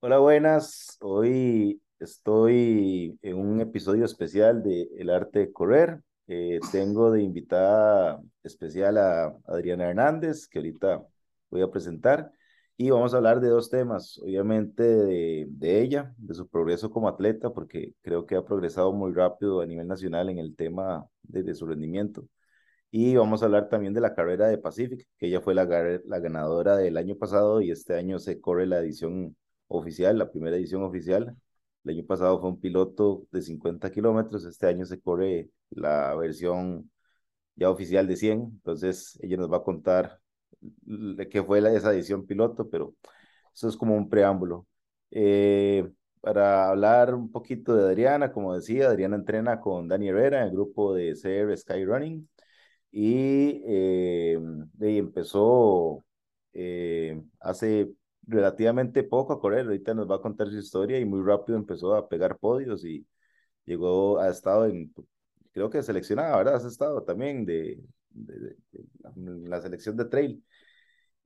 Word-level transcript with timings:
Hola, 0.00 0.18
buenas. 0.18 0.96
Hoy 1.02 1.82
estoy 1.98 3.18
en 3.20 3.36
un 3.36 3.60
episodio 3.60 4.04
especial 4.06 4.62
de 4.62 4.88
El 4.96 5.10
arte 5.10 5.40
de 5.40 5.52
correr. 5.52 6.02
Eh, 6.26 6.60
tengo 6.72 7.10
de 7.10 7.22
invitada 7.22 8.22
especial 8.42 8.96
a 8.96 9.36
Adriana 9.46 9.90
Hernández, 9.90 10.48
que 10.48 10.58
ahorita 10.58 11.02
voy 11.50 11.60
a 11.60 11.70
presentar, 11.70 12.32
y 12.78 12.88
vamos 12.90 13.12
a 13.12 13.18
hablar 13.18 13.40
de 13.40 13.48
dos 13.48 13.68
temas, 13.68 14.18
obviamente 14.22 14.82
de, 14.82 15.80
ella, 15.82 16.14
de 16.16 16.34
su 16.34 16.48
progreso 16.48 16.90
como 16.90 17.08
atleta, 17.08 17.50
porque 17.50 17.92
creo 18.00 18.26
que 18.26 18.36
ha 18.36 18.44
progresado 18.44 18.92
muy 18.92 19.12
rápido 19.12 19.60
a 19.60 19.66
nivel 19.66 19.86
nacional 19.86 20.30
en 20.30 20.38
el 20.38 20.56
tema 20.56 21.06
de 21.22 21.54
su 21.54 21.66
rendimiento 21.66 22.26
y 22.96 23.16
vamos 23.16 23.42
a 23.42 23.46
hablar 23.46 23.68
también 23.68 23.92
de 23.92 24.00
la 24.00 24.14
carrera 24.14 24.46
de 24.46 24.56
Pacific, 24.56 25.08
que 25.18 25.26
ella 25.26 25.40
fue 25.40 25.52
la, 25.52 25.64
la 25.64 26.20
ganadora 26.20 26.76
del 26.76 26.96
año 26.96 27.16
pasado 27.16 27.60
y 27.60 27.72
este 27.72 27.94
año 27.96 28.20
se 28.20 28.40
corre 28.40 28.66
la 28.66 28.78
edición 28.78 29.36
oficial, 29.66 30.16
la 30.16 30.30
primera 30.30 30.56
edición 30.56 30.84
oficial. 30.84 31.36
El 31.84 31.90
año 31.98 32.06
pasado 32.06 32.40
fue 32.40 32.50
un 32.50 32.60
piloto 32.60 33.26
de 33.32 33.42
50 33.42 33.90
kilómetros, 33.90 34.44
este 34.44 34.68
año 34.68 34.84
se 34.86 35.00
corre 35.00 35.50
la 35.70 36.14
versión 36.14 36.88
ya 37.56 37.68
oficial 37.68 38.06
de 38.06 38.16
100, 38.16 38.40
entonces 38.42 39.18
ella 39.22 39.38
nos 39.38 39.50
va 39.52 39.56
a 39.58 39.64
contar 39.64 40.20
qué 41.30 41.42
fue 41.44 41.60
la, 41.60 41.72
esa 41.72 41.92
edición 41.92 42.26
piloto, 42.26 42.68
pero 42.70 42.94
eso 43.52 43.68
es 43.68 43.76
como 43.76 43.96
un 43.96 44.08
preámbulo. 44.08 44.68
Eh, 45.10 45.90
para 46.20 46.68
hablar 46.70 47.14
un 47.14 47.32
poquito 47.32 47.74
de 47.74 47.84
Adriana, 47.86 48.32
como 48.32 48.54
decía, 48.54 48.86
Adriana 48.88 49.16
entrena 49.16 49.60
con 49.60 49.88
Dani 49.88 50.10
Herrera 50.10 50.42
en 50.42 50.48
el 50.48 50.52
grupo 50.52 50.94
de 50.94 51.14
CR 51.16 51.56
Sky 51.56 51.84
Running 51.84 52.28
y 52.96 53.60
eh, 53.66 54.38
empezó 54.80 56.04
eh, 56.52 57.20
hace 57.40 57.90
relativamente 58.22 59.02
poco 59.02 59.32
a 59.32 59.40
correr, 59.40 59.66
ahorita 59.66 59.94
nos 59.94 60.08
va 60.08 60.16
a 60.16 60.20
contar 60.20 60.48
su 60.48 60.58
historia 60.58 61.00
y 61.00 61.04
muy 61.04 61.20
rápido 61.22 61.58
empezó 61.58 61.96
a 61.96 62.08
pegar 62.08 62.38
podios 62.38 62.84
y 62.84 63.04
llegó, 63.64 64.20
ha 64.20 64.28
estado 64.30 64.66
en, 64.66 64.94
creo 65.52 65.70
que 65.70 65.82
seleccionada, 65.82 66.36
¿verdad? 66.36 66.54
Has 66.56 66.66
estado 66.66 67.02
también 67.02 67.44
de, 67.44 67.82
de, 68.10 68.56
la 69.48 69.60
selección 69.60 69.96
de 69.96 70.04
trail. 70.04 70.44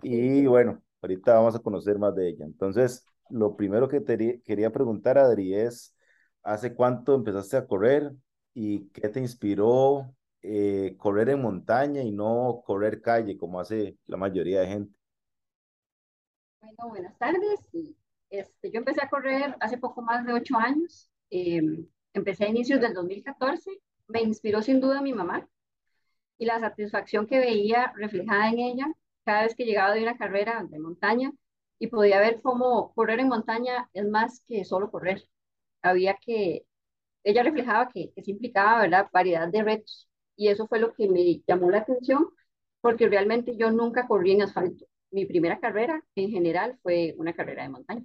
Y 0.02 0.46
bueno, 0.46 0.82
ahorita 1.02 1.34
vamos 1.34 1.54
a 1.56 1.60
conocer 1.60 1.98
más 1.98 2.14
de 2.14 2.30
ella. 2.30 2.46
Entonces, 2.46 3.04
lo 3.30 3.56
primero 3.56 3.88
que 3.88 4.00
te 4.00 4.40
quería 4.42 4.72
preguntar, 4.72 5.18
Adri, 5.18 5.54
es, 5.54 5.94
¿hace 6.42 6.74
cuánto 6.74 7.14
empezaste 7.14 7.58
a 7.58 7.66
correr 7.66 8.12
y 8.54 8.88
qué 8.90 9.08
te 9.10 9.20
inspiró 9.20 10.14
eh, 10.42 10.94
correr 10.96 11.30
en 11.30 11.42
montaña 11.42 12.02
y 12.02 12.12
no 12.12 12.62
correr 12.64 13.02
calle 13.02 13.36
como 13.36 13.60
hace 13.60 13.96
la 14.06 14.16
mayoría 14.16 14.60
de 14.60 14.66
gente? 14.68 14.98
Bueno, 16.60 16.88
buenas 16.88 17.18
tardes. 17.18 17.60
Este, 18.30 18.70
yo 18.70 18.78
empecé 18.78 19.02
a 19.02 19.08
correr 19.08 19.56
hace 19.60 19.78
poco 19.78 20.02
más 20.02 20.24
de 20.24 20.32
ocho 20.32 20.56
años. 20.56 21.10
Em, 21.30 21.86
empecé 22.12 22.44
a 22.44 22.48
inicios 22.48 22.80
del 22.80 22.94
2014. 22.94 23.80
Me 24.08 24.22
inspiró 24.22 24.62
sin 24.62 24.80
duda 24.80 25.02
mi 25.02 25.12
mamá 25.12 25.48
y 26.38 26.46
la 26.46 26.60
satisfacción 26.60 27.26
que 27.26 27.38
veía 27.38 27.92
reflejada 27.96 28.48
en 28.50 28.58
ella 28.60 28.86
cada 29.24 29.42
vez 29.42 29.54
que 29.54 29.64
llegaba 29.64 29.94
de 29.94 30.02
una 30.02 30.16
carrera 30.16 30.64
de 30.68 30.78
montaña 30.78 31.32
y 31.78 31.88
podía 31.88 32.20
ver 32.20 32.40
cómo 32.42 32.92
correr 32.94 33.20
en 33.20 33.28
montaña 33.28 33.88
es 33.92 34.06
más 34.08 34.42
que 34.46 34.64
solo 34.64 34.90
correr. 34.90 35.24
Había 35.82 36.14
que, 36.14 36.66
ella 37.24 37.42
reflejaba 37.42 37.88
que, 37.88 38.12
que 38.14 38.30
implicaba, 38.30 38.80
¿verdad?, 38.82 39.08
variedad 39.12 39.48
de 39.48 39.62
retos 39.62 40.07
y 40.38 40.48
eso 40.48 40.68
fue 40.68 40.78
lo 40.78 40.94
que 40.94 41.08
me 41.08 41.42
llamó 41.46 41.70
la 41.70 41.78
atención 41.78 42.28
porque 42.80 43.08
realmente 43.08 43.56
yo 43.56 43.70
nunca 43.72 44.06
corrí 44.06 44.32
en 44.32 44.42
asfalto. 44.42 44.86
Mi 45.10 45.26
primera 45.26 45.58
carrera 45.58 46.00
en 46.14 46.30
general 46.30 46.78
fue 46.82 47.14
una 47.18 47.32
carrera 47.34 47.64
de 47.64 47.68
montaña. 47.68 48.04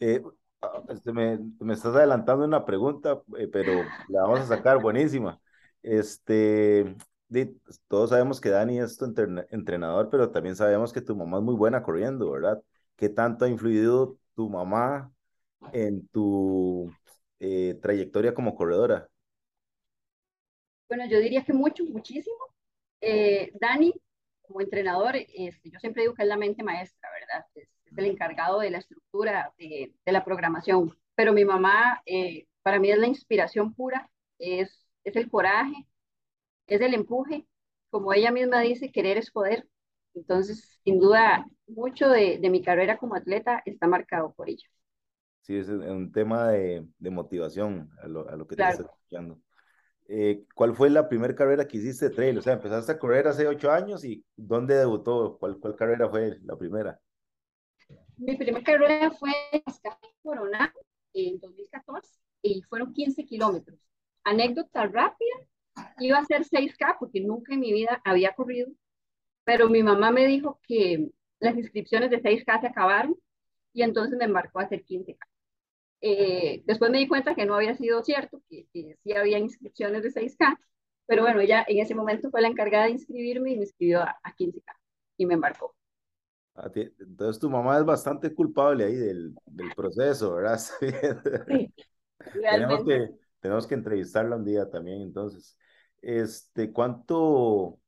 Eh, 0.00 0.20
ah, 0.60 0.82
este, 0.88 1.12
me, 1.12 1.38
me, 1.60 1.74
estás 1.74 1.94
adelantando 1.94 2.44
una 2.44 2.64
pregunta, 2.64 3.22
eh, 3.38 3.46
pero 3.46 3.84
la 4.08 4.22
vamos 4.22 4.40
a 4.40 4.46
sacar 4.46 4.78
buenísima. 4.82 5.40
Este, 5.80 6.96
todos 7.86 8.10
sabemos 8.10 8.40
que 8.40 8.48
Dani 8.48 8.80
es 8.80 8.98
tu 8.98 9.04
entrenador, 9.04 10.10
pero 10.10 10.30
también 10.32 10.56
sabemos 10.56 10.92
que 10.92 11.00
tu 11.00 11.14
mamá 11.14 11.38
es 11.38 11.44
muy 11.44 11.54
buena 11.54 11.84
corriendo, 11.84 12.32
¿verdad? 12.32 12.60
¿Qué 12.96 13.08
tanto 13.08 13.44
ha 13.44 13.48
influido 13.48 14.18
tu 14.34 14.50
mamá 14.50 15.12
en 15.72 16.06
tu 16.08 16.90
eh, 17.38 17.78
trayectoria 17.80 18.34
como 18.34 18.56
corredora? 18.56 19.08
Bueno, 20.88 21.06
yo 21.08 21.18
diría 21.20 21.44
que 21.44 21.52
mucho, 21.52 21.84
muchísimo. 21.84 22.36
Eh, 23.00 23.52
Dani, 23.60 23.92
como 24.42 24.60
entrenador, 24.60 25.16
este, 25.16 25.70
yo 25.70 25.78
siempre 25.80 26.02
digo 26.02 26.14
que 26.14 26.22
es 26.22 26.28
la 26.28 26.36
mente 26.36 26.62
maestra, 26.62 27.10
¿verdad? 27.12 27.46
Es, 27.54 27.68
el 27.96 28.04
encargado 28.06 28.60
de 28.60 28.70
la 28.70 28.78
estructura 28.78 29.52
de, 29.58 29.94
de 30.04 30.12
la 30.12 30.24
programación. 30.24 30.96
Pero 31.14 31.32
mi 31.32 31.44
mamá, 31.44 32.02
eh, 32.06 32.46
para 32.62 32.78
mí 32.78 32.90
es 32.90 32.98
la 32.98 33.06
inspiración 33.08 33.74
pura, 33.74 34.10
es, 34.38 34.86
es 35.04 35.16
el 35.16 35.30
coraje, 35.30 35.74
es 36.66 36.80
el 36.80 36.94
empuje. 36.94 37.46
Como 37.90 38.12
ella 38.12 38.30
misma 38.32 38.60
dice, 38.60 38.92
querer 38.92 39.18
es 39.18 39.30
poder. 39.30 39.68
Entonces, 40.14 40.80
sin 40.84 41.00
duda, 41.00 41.46
mucho 41.66 42.08
de, 42.10 42.38
de 42.38 42.50
mi 42.50 42.62
carrera 42.62 42.98
como 42.98 43.14
atleta 43.16 43.62
está 43.66 43.86
marcado 43.88 44.32
por 44.34 44.48
ella. 44.50 44.66
Sí, 45.42 45.56
es 45.56 45.68
un 45.68 46.12
tema 46.12 46.48
de, 46.50 46.86
de 46.98 47.10
motivación 47.10 47.90
a 48.02 48.06
lo, 48.06 48.28
a 48.28 48.36
lo 48.36 48.46
que 48.46 48.56
te 48.56 48.66
estás 48.66 48.86
escuchando. 48.86 49.40
Eh, 50.10 50.44
¿cuál 50.54 50.74
fue 50.74 50.88
la 50.88 51.06
primera 51.06 51.34
carrera 51.34 51.68
que 51.68 51.76
hiciste 51.76 52.08
de 52.08 52.14
trail? 52.14 52.38
O 52.38 52.42
sea, 52.42 52.54
empezaste 52.54 52.92
a 52.92 52.98
correr 52.98 53.28
hace 53.28 53.46
ocho 53.46 53.70
años 53.70 54.04
y 54.04 54.24
¿dónde 54.34 54.74
debutó? 54.74 55.36
¿Cuál, 55.38 55.58
cuál 55.58 55.76
carrera 55.76 56.08
fue 56.08 56.38
la 56.44 56.56
primera? 56.56 56.98
Mi 58.16 58.34
primera 58.36 58.64
carrera 58.64 59.10
fue 59.10 59.30
en 59.52 59.62
Corona 60.22 60.74
en 61.12 61.38
2014 61.38 62.20
y 62.42 62.62
fueron 62.62 62.92
15 62.94 63.24
kilómetros. 63.26 63.78
Anécdota 64.24 64.86
rápida, 64.86 65.36
iba 65.98 66.16
a 66.16 66.22
hacer 66.22 66.42
6K 66.42 66.96
porque 66.98 67.20
nunca 67.20 67.52
en 67.52 67.60
mi 67.60 67.72
vida 67.72 68.00
había 68.04 68.34
corrido, 68.34 68.68
pero 69.44 69.68
mi 69.68 69.82
mamá 69.82 70.10
me 70.10 70.26
dijo 70.26 70.58
que 70.66 71.10
las 71.38 71.56
inscripciones 71.56 72.10
de 72.10 72.22
6K 72.22 72.60
se 72.62 72.66
acabaron 72.66 73.14
y 73.74 73.82
entonces 73.82 74.18
me 74.18 74.24
embarcó 74.24 74.60
a 74.60 74.64
hacer 74.64 74.84
15K. 74.84 75.18
Eh, 76.00 76.62
después 76.66 76.90
me 76.90 76.98
di 76.98 77.08
cuenta 77.08 77.34
que 77.34 77.46
no 77.46 77.54
había 77.54 77.74
sido 77.74 78.02
cierto, 78.02 78.40
que, 78.48 78.66
sí 78.72 79.12
había 79.12 79.38
inscripciones 79.38 80.02
de 80.02 80.10
6K, 80.10 80.58
pero 81.06 81.22
bueno, 81.22 81.40
ella 81.40 81.64
en 81.66 81.80
ese 81.80 81.94
momento 81.94 82.30
fue 82.30 82.40
la 82.40 82.48
encargada 82.48 82.84
de 82.84 82.92
inscribirme 82.92 83.52
y 83.52 83.56
me 83.56 83.62
inscribió 83.62 84.02
a, 84.02 84.16
15K 84.38 84.62
y 85.16 85.26
me 85.26 85.34
embarcó. 85.34 85.74
Entonces 86.74 87.40
tu 87.40 87.48
mamá 87.48 87.78
es 87.78 87.84
bastante 87.84 88.34
culpable 88.34 88.84
ahí 88.84 88.96
del, 88.96 89.34
del 89.46 89.70
proceso, 89.74 90.34
¿verdad? 90.34 90.58
Sí, 92.32 92.42
tenemos, 92.42 92.84
que, 92.84 93.10
tenemos 93.40 93.66
que 93.66 93.74
entrevistarla 93.74 94.36
un 94.36 94.44
día 94.44 94.68
también, 94.68 95.02
entonces. 95.02 95.56
Este, 96.02 96.72
¿Cuánto 96.72 97.78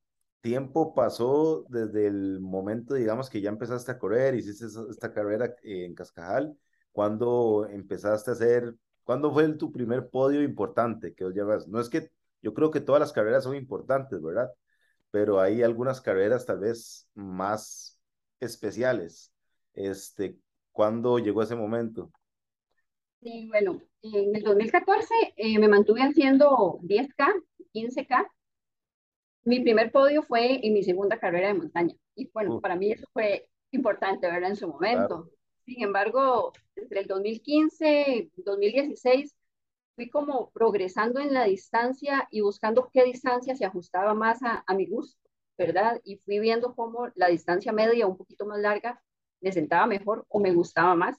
tiempo 0.41 0.93
pasó 0.93 1.65
desde 1.69 2.07
el 2.07 2.39
momento, 2.39 2.95
digamos, 2.95 3.29
que 3.29 3.41
ya 3.41 3.49
empezaste 3.49 3.91
a 3.91 3.99
correr, 3.99 4.35
hiciste 4.35 4.65
esta 4.89 5.13
carrera 5.13 5.53
en 5.63 5.93
Cascajal, 5.93 6.57
¿Cuándo 6.91 7.67
empezaste 7.69 8.31
a 8.31 8.33
hacer, 8.33 8.75
cuándo 9.03 9.31
fue 9.31 9.47
tu 9.53 9.71
primer 9.71 10.09
podio 10.09 10.43
importante 10.43 11.13
que 11.13 11.25
os 11.25 11.33
llevas? 11.33 11.67
No 11.67 11.79
es 11.79 11.89
que, 11.89 12.09
yo 12.41 12.53
creo 12.53 12.71
que 12.71 12.81
todas 12.81 12.99
las 12.99 13.13
carreras 13.13 13.43
son 13.43 13.55
importantes, 13.55 14.21
¿verdad? 14.21 14.51
Pero 15.11 15.39
hay 15.39 15.61
algunas 15.63 16.01
carreras 16.01 16.45
tal 16.45 16.59
vez 16.59 17.07
más 17.13 17.99
especiales. 18.39 19.31
Este, 19.73 20.37
¿Cuándo 20.71 21.19
llegó 21.19 21.43
ese 21.43 21.55
momento? 21.55 22.11
Sí, 23.21 23.47
bueno, 23.49 23.81
en 24.01 24.35
el 24.35 24.41
2014 24.41 25.13
eh, 25.35 25.59
me 25.59 25.67
mantuve 25.67 26.01
haciendo 26.01 26.79
10K, 26.81 27.33
15K. 27.73 28.27
Mi 29.43 29.59
primer 29.59 29.91
podio 29.91 30.23
fue 30.23 30.65
en 30.65 30.73
mi 30.73 30.83
segunda 30.83 31.19
carrera 31.19 31.47
de 31.49 31.53
montaña. 31.55 31.93
Y 32.15 32.29
bueno, 32.31 32.59
para 32.59 32.75
mí 32.75 32.91
eso 32.91 33.07
fue 33.13 33.47
importante, 33.71 34.27
¿verdad? 34.27 34.49
En 34.49 34.55
su 34.55 34.67
momento. 34.67 35.29
Sin 35.65 35.83
embargo, 35.83 36.53
entre 36.75 37.01
el 37.01 37.07
2015 37.07 38.31
y 38.35 38.41
2016 38.43 39.35
fui 39.95 40.09
como 40.09 40.51
progresando 40.51 41.19
en 41.19 41.33
la 41.33 41.45
distancia 41.45 42.27
y 42.31 42.41
buscando 42.41 42.89
qué 42.91 43.03
distancia 43.03 43.55
se 43.55 43.65
ajustaba 43.65 44.13
más 44.13 44.39
a, 44.43 44.63
mi 44.73 44.87
gusto, 44.87 45.19
¿verdad? 45.57 46.01
Y 46.03 46.17
fui 46.17 46.39
viendo 46.39 46.75
cómo 46.75 47.09
la 47.15 47.27
distancia 47.27 47.71
media, 47.71 48.07
un 48.07 48.17
poquito 48.17 48.45
más 48.45 48.59
larga, 48.59 49.01
me 49.41 49.51
sentaba 49.51 49.85
mejor 49.87 50.25
o 50.29 50.39
me 50.39 50.53
gustaba 50.53 50.95
más. 50.95 51.17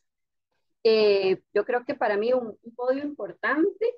Eh, 0.85 1.43
yo 1.55 1.65
creo 1.65 1.85
que 1.85 1.95
para 1.95 2.17
mí 2.17 2.33
un, 2.33 2.59
podio 2.75 3.05
importante 3.05 3.95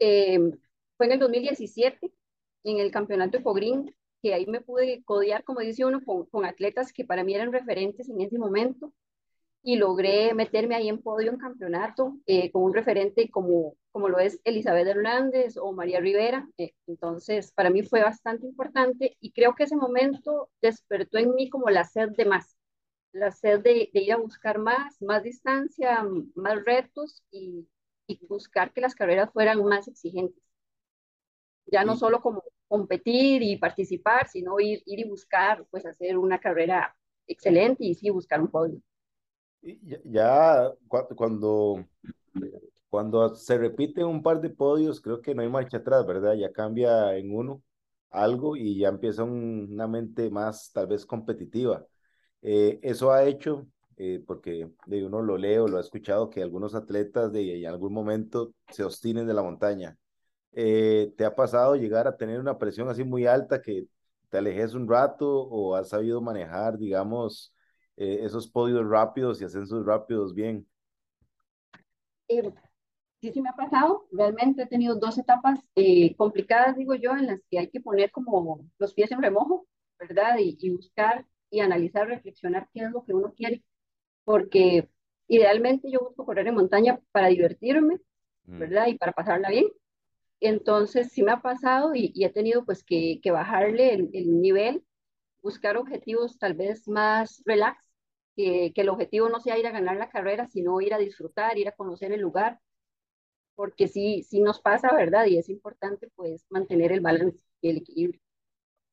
eh, 0.00 0.40
fue 0.96 1.06
en 1.06 1.12
el 1.12 1.18
2017, 1.20 2.12
en 2.64 2.78
el 2.78 2.90
campeonato 2.90 3.38
de 3.38 3.44
Cogreen, 3.44 3.94
que 4.22 4.34
ahí 4.34 4.46
me 4.46 4.60
pude 4.60 5.04
codear, 5.04 5.44
como 5.44 5.60
dice 5.60 5.84
uno, 5.84 6.02
con, 6.04 6.26
con 6.26 6.44
atletas 6.44 6.92
que 6.92 7.04
para 7.04 7.22
mí 7.22 7.34
eran 7.34 7.52
referentes 7.52 8.08
en 8.08 8.20
ese 8.22 8.38
momento 8.38 8.92
y 9.64 9.76
logré 9.76 10.34
meterme 10.34 10.76
ahí 10.76 10.88
en 10.90 11.00
podio 11.00 11.30
en 11.32 11.38
campeonato 11.38 12.18
eh, 12.26 12.52
con 12.52 12.64
un 12.64 12.74
referente 12.74 13.30
como, 13.30 13.76
como 13.92 14.10
lo 14.10 14.18
es 14.18 14.38
Elizabeth 14.44 14.86
Hernández 14.86 15.56
o 15.56 15.72
María 15.72 16.00
Rivera. 16.00 16.46
Eh, 16.58 16.74
entonces, 16.86 17.50
para 17.52 17.70
mí 17.70 17.82
fue 17.82 18.02
bastante 18.02 18.46
importante 18.46 19.16
y 19.20 19.32
creo 19.32 19.54
que 19.54 19.64
ese 19.64 19.76
momento 19.76 20.50
despertó 20.60 21.16
en 21.18 21.34
mí 21.34 21.48
como 21.48 21.70
la 21.70 21.84
sed 21.84 22.10
de 22.10 22.26
más, 22.26 22.58
la 23.12 23.32
sed 23.32 23.60
de, 23.62 23.90
de 23.92 24.02
ir 24.02 24.12
a 24.12 24.18
buscar 24.18 24.58
más, 24.58 25.00
más 25.00 25.22
distancia, 25.22 26.04
más 26.34 26.64
retos 26.64 27.22
y, 27.30 27.66
y, 28.06 28.26
buscar 28.26 28.72
que 28.72 28.82
las 28.82 28.94
carreras 28.94 29.32
fueran 29.32 29.64
más 29.64 29.88
exigentes. 29.88 30.42
Ya 31.66 31.84
no 31.84 31.96
solo 31.96 32.20
como 32.20 32.42
competir 32.68 33.42
y 33.42 33.56
participar, 33.56 34.28
sino 34.28 34.60
ir, 34.60 34.82
ir 34.86 35.00
y 35.00 35.08
buscar, 35.08 35.66
pues 35.70 35.86
hacer 35.86 36.18
una 36.18 36.38
carrera 36.38 36.94
excelente 37.26 37.84
y 37.84 37.94
sí 37.94 38.10
buscar 38.10 38.40
un 38.42 38.48
podio. 38.48 38.80
Ya 40.04 40.72
cuando, 41.16 41.86
cuando 42.90 43.34
se 43.34 43.58
repite 43.58 44.04
un 44.04 44.22
par 44.22 44.40
de 44.40 44.50
podios, 44.50 45.00
creo 45.00 45.20
que 45.20 45.34
no 45.34 45.42
hay 45.42 45.48
marcha 45.48 45.78
atrás, 45.78 46.06
¿verdad? 46.06 46.34
Ya 46.34 46.52
cambia 46.52 47.16
en 47.16 47.34
uno 47.34 47.62
algo 48.10 48.56
y 48.56 48.78
ya 48.78 48.88
empieza 48.88 49.24
una 49.24 49.88
mente 49.88 50.30
más 50.30 50.70
tal 50.72 50.86
vez 50.86 51.04
competitiva. 51.06 51.84
Eh, 52.42 52.78
eso 52.82 53.12
ha 53.12 53.24
hecho, 53.24 53.66
eh, 53.96 54.22
porque 54.26 54.70
de 54.86 55.04
uno 55.04 55.22
lo 55.22 55.38
leo, 55.38 55.68
lo 55.68 55.78
ha 55.78 55.80
escuchado, 55.80 56.30
que 56.30 56.42
algunos 56.42 56.74
atletas 56.74 57.32
de 57.32 57.60
en 57.60 57.66
algún 57.66 57.92
momento 57.94 58.54
se 58.70 58.84
obstinen 58.84 59.26
de 59.26 59.34
la 59.34 59.42
montaña. 59.42 59.96
Eh, 60.52 61.12
¿Te 61.16 61.24
ha 61.24 61.34
pasado 61.34 61.76
llegar 61.76 62.08
a 62.08 62.16
tener 62.16 62.40
una 62.40 62.58
presión 62.58 62.88
así 62.90 63.04
muy 63.04 63.26
alta 63.26 63.62
que 63.62 63.86
te 64.30 64.38
alejes 64.38 64.74
un 64.74 64.88
rato 64.88 65.28
o 65.28 65.76
has 65.76 65.90
sabido 65.90 66.20
manejar, 66.20 66.78
digamos, 66.78 67.53
eh, 67.96 68.20
esos 68.22 68.48
podios 68.48 68.88
rápidos 68.88 69.40
y 69.40 69.44
ascensos 69.44 69.84
rápidos 69.86 70.34
bien? 70.34 70.66
Eh, 72.28 72.52
sí, 73.20 73.32
sí 73.32 73.40
me 73.40 73.50
ha 73.50 73.56
pasado. 73.56 74.06
Realmente 74.10 74.62
he 74.62 74.66
tenido 74.66 74.96
dos 74.96 75.18
etapas 75.18 75.60
eh, 75.76 76.14
complicadas, 76.16 76.76
digo 76.76 76.94
yo, 76.94 77.12
en 77.12 77.26
las 77.26 77.40
que 77.50 77.58
hay 77.58 77.70
que 77.70 77.80
poner 77.80 78.10
como 78.10 78.66
los 78.78 78.94
pies 78.94 79.12
en 79.12 79.22
remojo, 79.22 79.66
¿verdad? 79.98 80.38
Y, 80.38 80.56
y, 80.60 80.70
buscar 80.70 81.24
y 81.50 81.60
analizar, 81.60 82.08
reflexionar 82.08 82.68
qué 82.72 82.80
es 82.80 82.90
lo 82.90 83.04
que 83.04 83.14
uno 83.14 83.32
quiere. 83.34 83.62
Porque 84.24 84.88
idealmente 85.28 85.90
yo 85.90 86.00
busco 86.00 86.24
correr 86.24 86.48
en 86.48 86.54
montaña 86.54 87.00
para 87.12 87.28
divertirme, 87.28 88.00
mm. 88.46 88.58
¿verdad? 88.58 88.86
Y 88.88 88.98
para 88.98 89.12
pasarla 89.12 89.50
bien. 89.50 89.66
Entonces 90.40 91.12
sí 91.12 91.22
me 91.22 91.32
ha 91.32 91.40
pasado 91.40 91.94
y, 91.94 92.12
y 92.14 92.24
he 92.24 92.30
tenido 92.30 92.64
pues 92.64 92.84
que, 92.84 93.20
que 93.22 93.30
bajarle 93.30 93.94
el, 93.94 94.10
el 94.12 94.40
nivel 94.40 94.84
buscar 95.44 95.76
objetivos 95.76 96.38
tal 96.38 96.54
vez 96.54 96.88
más 96.88 97.42
relax, 97.44 97.83
que, 98.36 98.72
que, 98.74 98.80
el 98.80 98.88
objetivo 98.88 99.28
no 99.28 99.40
sea 99.40 99.58
ir 99.58 99.66
a 99.66 99.72
ganar 99.72 99.96
la 99.96 100.10
carrera, 100.10 100.46
sino 100.48 100.80
ir 100.80 100.94
a 100.94 100.98
disfrutar, 100.98 101.58
ir 101.58 101.68
a 101.68 101.72
conocer 101.72 102.12
el 102.12 102.20
lugar, 102.20 102.60
porque 103.54 103.88
sí, 103.88 104.22
sí 104.22 104.40
nos 104.40 104.60
pasa, 104.60 104.94
¿verdad? 104.94 105.26
Y 105.26 105.38
es 105.38 105.48
importante 105.48 106.10
pues 106.14 106.44
mantener 106.50 106.92
el 106.92 107.00
balance 107.00 107.38
y 107.60 107.70
el 107.70 107.76
equilibrio. 107.78 108.20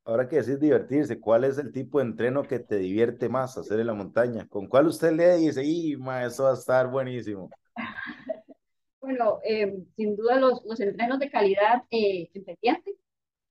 Ahora 0.03 0.27
que 0.27 0.37
decís 0.37 0.59
divertirse, 0.59 1.19
¿cuál 1.19 1.43
es 1.43 1.57
el 1.59 1.71
tipo 1.71 1.99
de 1.99 2.05
entreno 2.05 2.43
que 2.43 2.59
te 2.59 2.77
divierte 2.77 3.29
más 3.29 3.57
hacer 3.57 3.79
en 3.79 3.87
la 3.87 3.93
montaña? 3.93 4.47
¿Con 4.47 4.67
cuál 4.67 4.87
usted 4.87 5.11
le 5.11 5.37
dice, 5.37 5.63
y 5.63 5.93
eso 5.93 6.43
va 6.43 6.51
a 6.51 6.53
estar 6.53 6.89
buenísimo? 6.89 7.49
bueno, 8.99 9.39
eh, 9.43 9.83
sin 9.95 10.15
duda 10.15 10.39
los, 10.39 10.63
los 10.65 10.79
entrenos 10.79 11.19
de 11.19 11.29
calidad 11.29 11.83
eh, 11.91 12.29
en 12.33 12.43
pendiente, 12.43 12.95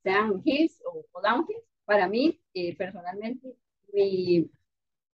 sean 0.02 0.42
hills 0.44 0.82
o, 0.84 1.04
o 1.12 1.22
downhills, 1.22 1.64
para 1.84 2.08
mí, 2.08 2.40
eh, 2.54 2.76
personalmente, 2.76 3.54
mi, 3.92 4.50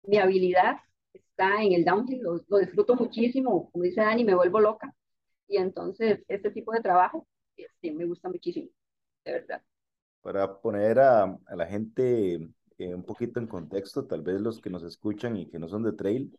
mi, 0.07 0.18
habilidad 0.18 0.78
está 1.13 1.62
en 1.63 1.74
el 1.74 1.86
downhill, 1.86 2.22
lo, 2.22 2.42
lo, 2.48 2.57
disfruto 2.57 2.96
muchísimo, 2.96 3.69
como 3.72 3.84
dice 3.84 4.02
Dani, 4.02 4.24
me 4.24 4.36
vuelvo 4.36 4.60
loca. 4.60 4.94
Y 5.48 5.57
entonces, 5.57 6.24
este 6.28 6.52
tipo 6.52 6.72
de 6.72 6.81
trabajo 6.81 7.28
este, 7.56 7.92
me 7.92 8.06
gusta 8.06 8.30
muchísimo, 8.30 8.69
de 9.24 9.34
verdad. 9.34 9.62
Para 10.22 10.60
poner 10.60 11.00
a, 11.00 11.38
la 11.56 11.66
gente 11.68 12.50
eh, 12.78 12.96
un 12.96 13.04
poquito 13.04 13.40
en 13.40 13.48
contexto, 13.48 14.06
tal 14.06 14.22
vez 14.22 14.42
los 14.42 14.60
que 14.60 14.69
nos 14.69 14.84
escuchan 14.84 15.38
y 15.38 15.48
que 15.48 15.60
no 15.60 15.68
son 15.68 15.84
de 15.84 15.94
trail, 15.94 16.38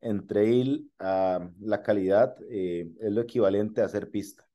en 0.00 0.26
trail 0.26 0.90
uh, 1.00 1.50
la 1.60 1.82
calidad 1.82 2.36
eh, 2.48 2.92
es 3.00 3.12
lo 3.12 3.22
equivalente 3.22 3.80
a 3.80 3.86
hacer 3.86 4.10
pista. 4.10 4.46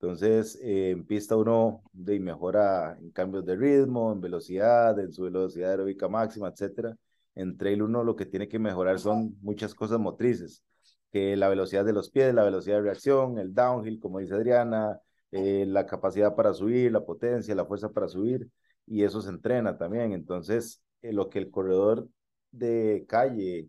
Entonces, 0.00 0.58
eh, 0.62 0.90
en 0.90 1.04
pista 1.06 1.36
uno 1.36 1.82
de, 1.92 2.20
mejora 2.20 2.96
en 3.00 3.10
cambios 3.10 3.44
de 3.44 3.56
ritmo, 3.56 4.12
en 4.12 4.20
velocidad, 4.20 4.98
en 5.00 5.12
su 5.12 5.24
velocidad 5.24 5.70
aeróbica 5.72 6.08
máxima, 6.08 6.48
etcétera. 6.48 6.96
En 7.34 7.56
trail 7.56 7.82
uno 7.82 8.04
lo 8.04 8.16
que 8.16 8.26
tiene 8.26 8.48
que 8.48 8.58
mejorar 8.58 8.98
son 8.98 9.36
muchas 9.40 9.74
cosas 9.74 9.98
motrices, 9.98 10.64
que 11.12 11.36
la 11.36 11.48
velocidad 11.48 11.84
de 11.84 11.92
los 11.92 12.10
pies, 12.10 12.34
la 12.34 12.44
velocidad 12.44 12.76
de 12.76 12.82
reacción, 12.82 13.38
el 13.38 13.54
downhill, 13.54 14.00
como 14.00 14.18
dice 14.18 14.34
Adriana, 14.34 15.00
eh, 15.30 15.64
la 15.66 15.86
capacidad 15.86 16.34
para 16.34 16.54
subir, 16.54 16.92
la 16.92 17.04
potencia, 17.04 17.54
la 17.54 17.64
fuerza 17.66 17.90
para 17.90 18.08
subir, 18.08 18.48
y 18.86 19.04
eso 19.04 19.20
se 19.20 19.30
entrena 19.30 19.78
también. 19.78 20.12
Entonces, 20.12 20.82
eh, 21.02 21.12
lo 21.12 21.28
que 21.30 21.38
el 21.38 21.50
corredor 21.50 22.08
de 22.50 23.04
calle 23.08 23.68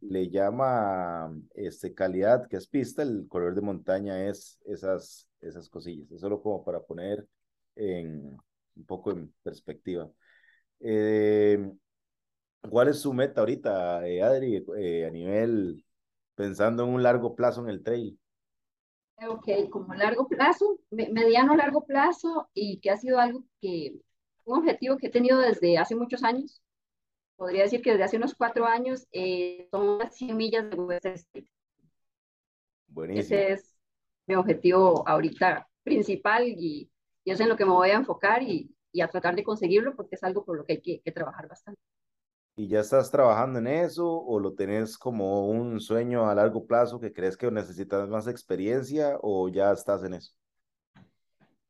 le 0.00 0.30
llama 0.30 1.34
este, 1.54 1.94
calidad, 1.94 2.48
que 2.48 2.56
es 2.56 2.66
pista, 2.68 3.02
el 3.02 3.26
corredor 3.28 3.54
de 3.54 3.60
montaña 3.62 4.26
es 4.28 4.58
esas 4.66 5.28
esas 5.48 5.68
cosillas. 5.68 6.10
Es 6.10 6.20
solo 6.20 6.42
como 6.42 6.64
para 6.64 6.80
poner 6.82 7.26
en, 7.76 8.36
un 8.76 8.84
poco 8.86 9.12
en 9.12 9.32
perspectiva. 9.42 10.10
Eh, 10.80 11.72
¿Cuál 12.68 12.88
es 12.88 13.00
su 13.00 13.12
meta 13.12 13.40
ahorita, 13.40 14.06
eh, 14.06 14.22
Adri, 14.22 14.64
eh, 14.76 15.06
a 15.06 15.10
nivel, 15.10 15.84
pensando 16.34 16.84
en 16.84 16.90
un 16.90 17.02
largo 17.02 17.34
plazo 17.34 17.62
en 17.62 17.68
el 17.68 17.82
trail? 17.82 18.18
Ok, 19.28 19.48
como 19.70 19.94
largo 19.94 20.26
plazo, 20.26 20.78
mediano 20.90 21.54
largo 21.54 21.84
plazo 21.84 22.48
y 22.52 22.80
que 22.80 22.90
ha 22.90 22.96
sido 22.96 23.18
algo 23.20 23.44
que, 23.60 23.94
un 24.44 24.58
objetivo 24.58 24.96
que 24.96 25.06
he 25.06 25.10
tenido 25.10 25.38
desde 25.38 25.78
hace 25.78 25.94
muchos 25.94 26.24
años. 26.24 26.62
Podría 27.36 27.62
decir 27.62 27.82
que 27.82 27.90
desde 27.90 28.04
hace 28.04 28.16
unos 28.16 28.34
cuatro 28.34 28.66
años 28.66 29.06
son 29.70 29.98
las 29.98 30.14
100 30.16 30.36
millas 30.36 30.64
de 30.70 31.12
Street. 31.14 31.46
Buenísimo. 32.88 33.38
Ese 33.38 33.52
es 33.52 33.76
mi 34.26 34.34
objetivo 34.36 35.06
ahorita 35.06 35.68
principal 35.82 36.48
y, 36.48 36.90
y, 37.24 37.30
es 37.30 37.40
en 37.40 37.48
lo 37.48 37.56
que 37.56 37.64
me 37.64 37.72
voy 37.72 37.90
a 37.90 37.94
enfocar 37.94 38.42
y, 38.42 38.74
y, 38.92 39.00
a 39.00 39.08
tratar 39.08 39.34
de 39.34 39.44
conseguirlo 39.44 39.94
porque 39.94 40.14
es 40.14 40.22
algo 40.22 40.44
por 40.44 40.56
lo 40.56 40.64
que 40.64 40.74
hay 40.74 40.80
que, 40.80 41.00
que, 41.00 41.12
trabajar 41.12 41.48
bastante. 41.48 41.80
¿Y 42.56 42.68
ya 42.68 42.80
estás 42.80 43.10
trabajando 43.10 43.58
en 43.58 43.66
eso 43.66 44.08
o 44.08 44.38
lo 44.38 44.54
tenés 44.54 44.96
como 44.96 45.48
un 45.48 45.80
sueño 45.80 46.28
a 46.28 46.34
largo 46.36 46.66
plazo 46.66 47.00
que 47.00 47.12
crees 47.12 47.36
que 47.36 47.50
necesitas 47.50 48.08
más 48.08 48.28
experiencia 48.28 49.18
o 49.22 49.48
ya 49.48 49.72
estás 49.72 50.04
en 50.04 50.14
eso? 50.14 50.32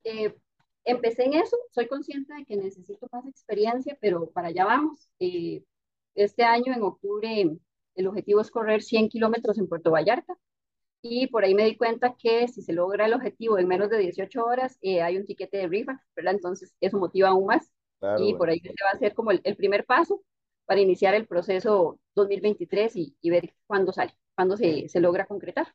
Eh, 0.04 0.35
empecé 0.85 1.25
en 1.25 1.35
eso, 1.35 1.56
soy 1.70 1.88
consciente 1.88 2.35
de 2.35 2.44
que 2.44 2.56
necesito 2.56 3.09
más 3.11 3.26
experiencia, 3.26 3.97
pero 3.99 4.28
para 4.30 4.49
allá 4.49 4.66
vamos. 4.66 5.09
Eh, 5.18 5.64
este 6.14 6.42
año, 6.42 6.75
en 6.75 6.82
octubre, 6.82 7.56
el 7.94 8.06
objetivo 8.06 8.42
es 8.42 8.50
correr 8.50 8.82
100 8.82 9.09
kilómetros 9.09 9.56
en 9.56 9.68
Puerto 9.68 9.90
Vallarta 9.90 10.37
y 11.00 11.28
por 11.28 11.44
ahí 11.44 11.54
me 11.54 11.64
di 11.64 11.76
cuenta 11.76 12.14
que 12.18 12.47
si 12.49 12.61
se 12.61 12.75
logra 12.75 13.06
el 13.06 13.14
objetivo 13.14 13.59
en 13.59 13.68
menos 13.68 13.88
de 13.88 13.99
18 13.99 14.44
horas, 14.44 14.78
eh, 14.82 15.00
hay 15.00 15.16
un 15.16 15.25
tiquete 15.25 15.56
de 15.56 15.68
rifa, 15.68 16.02
¿verdad? 16.14 16.35
Entonces 16.35 16.75
eso 16.80 16.99
motiva 16.99 17.30
aún 17.30 17.47
más. 17.47 17.70
Claro, 18.00 18.23
y 18.23 18.35
por 18.35 18.50
ahí 18.50 18.61
se 18.61 18.68
va 18.68 18.90
a 18.92 18.97
hacer 18.97 19.14
como 19.14 19.30
el, 19.30 19.40
el, 19.44 19.56
primer 19.56 19.87
paso 19.87 20.20
para 20.66 20.80
iniciar 20.80 21.14
el 21.14 21.26
proceso 21.26 21.99
2023 22.14 22.97
y, 22.97 23.16
y 23.21 23.30
ver 23.30 23.54
cuándo 23.66 23.92
sale, 23.92 24.14
cuándo 24.35 24.56
se, 24.56 24.88
se, 24.88 25.00
logra 25.00 25.26
concretar. 25.26 25.75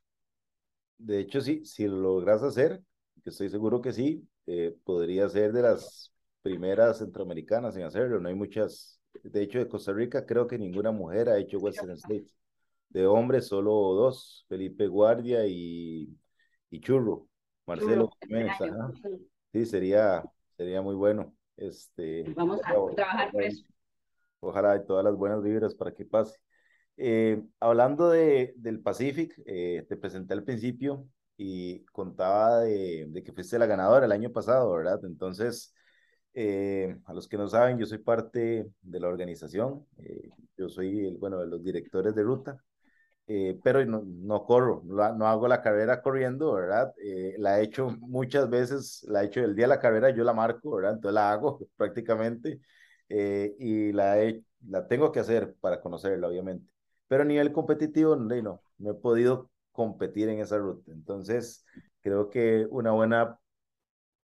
De 0.98 1.20
hecho, 1.20 1.42
sí, 1.42 1.64
si 1.66 1.88
lo 1.88 1.98
logras 1.98 2.44
hacer, 2.44 2.82
que 3.24 3.30
estoy 3.30 3.50
seguro 3.50 3.82
que 3.82 3.94
sí, 3.94 4.28
eh, 4.48 4.76
podría 4.84 5.30
ser 5.30 5.54
de 5.54 5.62
las 5.62 6.14
primeras 6.42 6.98
centroamericanas 7.00 7.76
en 7.78 7.84
hacerlo. 7.84 8.20
No 8.20 8.30
hay 8.30 8.36
muchas, 8.36 9.00
de 9.24 9.42
hecho, 9.42 9.60
de 9.60 9.68
Costa 9.68 9.94
Rica 9.94 10.26
creo 10.26 10.48
que 10.48 10.58
ninguna 10.58 10.92
mujer 10.92 11.30
ha 11.30 11.38
hecho 11.38 11.60
Western 11.60 11.92
States 11.92 12.34
de 12.90 13.06
hombres 13.06 13.48
solo 13.48 13.72
dos, 13.72 14.46
Felipe 14.50 14.88
Guardia 14.88 15.46
y, 15.46 16.10
y 16.72 16.82
Churro, 16.82 17.28
Marcelo 17.66 18.10
Jiménez. 18.22 18.54
Sí, 19.54 19.66
sería, 19.66 20.24
sería 20.58 20.82
muy 20.82 20.96
bueno. 20.96 21.36
Este, 21.56 22.24
Vamos 22.36 22.60
a 22.64 22.74
trabajar 22.96 23.32
por 23.32 23.44
eso. 23.44 23.64
Ojalá 24.42 24.74
hay 24.74 24.86
todas 24.86 25.04
las 25.04 25.16
buenas 25.16 25.42
vibras 25.44 25.76
para 25.76 25.94
que 25.94 26.06
pase. 26.06 26.40
Eh, 26.98 27.42
hablando 27.60 28.10
de, 28.10 28.54
del 28.58 28.82
Pacific, 28.82 29.34
eh, 29.46 29.86
te 29.88 29.98
presenté 29.98 30.34
al 30.34 30.44
principio 30.44 31.08
y 31.38 31.86
contaba 31.86 32.60
de, 32.62 33.06
de, 33.10 33.24
que 33.24 33.34
fuiste 33.34 33.60
la 33.60 33.66
ganadora 33.66 34.06
el 34.06 34.12
año 34.12 34.32
pasado, 34.32 34.72
¿verdad? 34.74 35.00
Entonces, 35.06 35.74
eh, 36.34 36.98
a 37.06 37.14
los 37.14 37.28
que 37.28 37.38
no 37.38 37.48
saben, 37.48 37.78
yo 37.78 37.86
soy 37.86 38.00
parte 38.00 38.70
de 38.82 39.00
la 39.00 39.08
organización. 39.08 39.86
yo 40.58 40.70
soy, 40.70 41.08
el, 41.08 41.18
bueno, 41.18 41.40
de 41.40 41.48
los 41.48 41.64
directores 41.64 42.16
de 42.16 42.24
ruta. 42.24 42.58
Eh, 43.32 43.60
pero 43.64 43.86
no, 43.86 44.02
no 44.04 44.44
corro, 44.44 44.82
no, 44.86 45.14
no, 45.14 45.28
hago 45.28 45.48
la 45.48 45.62
carrera 45.62 46.02
corriendo, 46.02 46.54
¿verdad? 46.54 46.92
Eh, 47.04 47.36
la 47.38 47.60
he 47.60 47.64
hecho 47.64 47.90
muchas 48.00 48.50
veces, 48.50 49.06
la 49.08 49.22
he 49.22 49.28
hecho 49.28 49.42
el 49.42 49.56
día 49.56 49.66
de 49.66 49.70
la 49.70 49.80
carrera, 49.80 50.10
yo 50.10 50.24
la 50.24 50.34
marco, 50.34 50.72
¿verdad? 50.78 50.94
Entonces 50.94 51.14
la 51.14 51.32
hago 51.32 51.60
prácticamente 51.78 52.60
eh, 53.10 53.56
y 53.60 53.92
la, 53.92 54.22
he, 54.22 54.44
la 54.68 54.88
tengo 54.88 55.12
que 55.12 55.20
hacer 55.20 55.56
para 55.60 55.82
conocerla, 55.82 56.28
obviamente. 56.28 56.72
pero 57.08 57.24
a 57.24 57.26
nivel 57.26 57.52
competitivo 57.52 58.16
no, 58.16 58.62
no, 58.78 58.92
he 58.92 58.94
podido 58.96 59.52
competir 59.72 60.30
en 60.30 60.40
esa 60.40 60.58
ruta. 60.58 60.92
Entonces, 60.92 61.66
creo 62.02 62.30
que 62.30 62.68
una 62.70 62.92
buena 62.92 63.40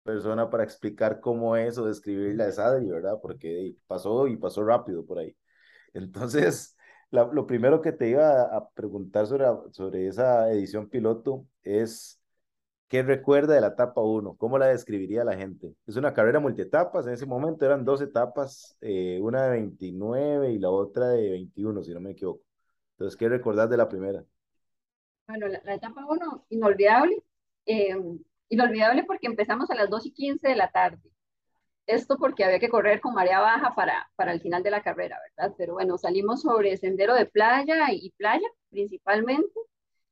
persona 0.03 0.49
para 0.49 0.63
explicar 0.63 1.19
cómo 1.19 1.55
es 1.55 1.77
o 1.77 1.85
describirla 1.85 2.47
es 2.47 2.59
Adri, 2.59 2.89
¿verdad? 2.89 3.19
Porque 3.21 3.75
pasó 3.87 4.27
y 4.27 4.37
pasó 4.37 4.63
rápido 4.63 5.05
por 5.05 5.19
ahí. 5.19 5.35
Entonces, 5.93 6.75
lo 7.11 7.47
primero 7.47 7.81
que 7.81 7.91
te 7.91 8.09
iba 8.09 8.43
a, 8.43 8.69
preguntar 8.71 9.27
sobre, 9.27 9.45
sobre 9.71 10.07
esa 10.07 10.51
edición 10.51 10.89
piloto 10.89 11.45
es, 11.63 12.22
¿qué 12.93 13.01
recuerda 13.01 13.55
de 13.55 13.61
la 13.61 13.69
etapa 13.69 14.01
1? 14.01 14.37
¿Cómo 14.37 14.59
la 14.59 14.67
describiría 14.67 15.23
la 15.23 15.35
gente? 15.35 15.73
Es 15.87 15.95
una 15.95 16.13
carrera 16.13 16.39
multietapas, 16.39 17.07
en 17.07 17.13
ese 17.13 17.25
momento 17.25 17.65
eran 17.65 17.83
dos 17.83 18.03
etapas, 18.03 18.77
eh, 18.81 19.17
una 19.19 19.45
de 19.45 19.49
29 19.53 20.51
y 20.51 20.59
la 20.59 20.69
otra 20.69 21.07
de 21.07 21.31
21, 21.31 21.81
si 21.81 21.91
no 21.91 21.99
me 21.99 22.11
equivoco. 22.11 22.43
Entonces, 22.91 23.17
¿qué 23.17 23.27
recordás 23.29 23.67
de 23.71 23.77
la 23.77 23.89
primera? 23.89 24.23
Bueno, 25.27 25.47
la, 25.47 25.73
etapa 25.73 26.05
1, 26.07 26.45
inolvidable. 26.49 27.17
Eh, 27.65 27.95
inolvidable 28.49 29.05
porque 29.05 29.25
empezamos 29.25 29.71
a 29.71 29.75
las 29.75 29.89
2 29.89 30.05
y 30.05 30.11
15 30.11 30.49
de 30.49 30.55
la 30.55 30.69
tarde. 30.69 31.01
Esto 31.87 32.17
porque 32.19 32.43
había 32.43 32.59
que 32.59 32.69
correr 32.69 33.01
con 33.01 33.15
marea 33.15 33.39
baja 33.39 33.73
para, 33.73 34.07
para 34.15 34.33
el 34.33 34.39
final 34.39 34.61
de 34.61 34.69
la 34.69 34.83
carrera, 34.83 35.17
¿verdad? 35.35 35.55
Pero 35.57 35.73
bueno, 35.73 35.97
salimos 35.97 36.43
sobre 36.43 36.77
sendero 36.77 37.15
de 37.15 37.25
playa 37.25 37.91
y 37.91 38.11
playa 38.11 38.47
principalmente. 38.69 39.59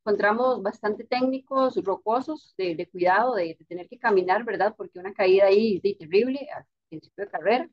Encontramos 0.03 0.63
bastante 0.63 1.03
técnicos 1.03 1.75
rocosos 1.83 2.55
de, 2.57 2.75
de 2.75 2.89
cuidado, 2.89 3.35
de, 3.35 3.55
tener 3.67 3.87
que 3.87 3.99
caminar, 3.99 4.43
¿verdad? 4.43 4.73
Porque 4.75 4.97
una 4.99 5.13
caída 5.13 5.45
ahí 5.45 5.79
es 5.83 5.97
terrible 5.97 6.47
al 6.55 6.65
principio 6.89 7.25
de 7.25 7.31
carrera. 7.31 7.69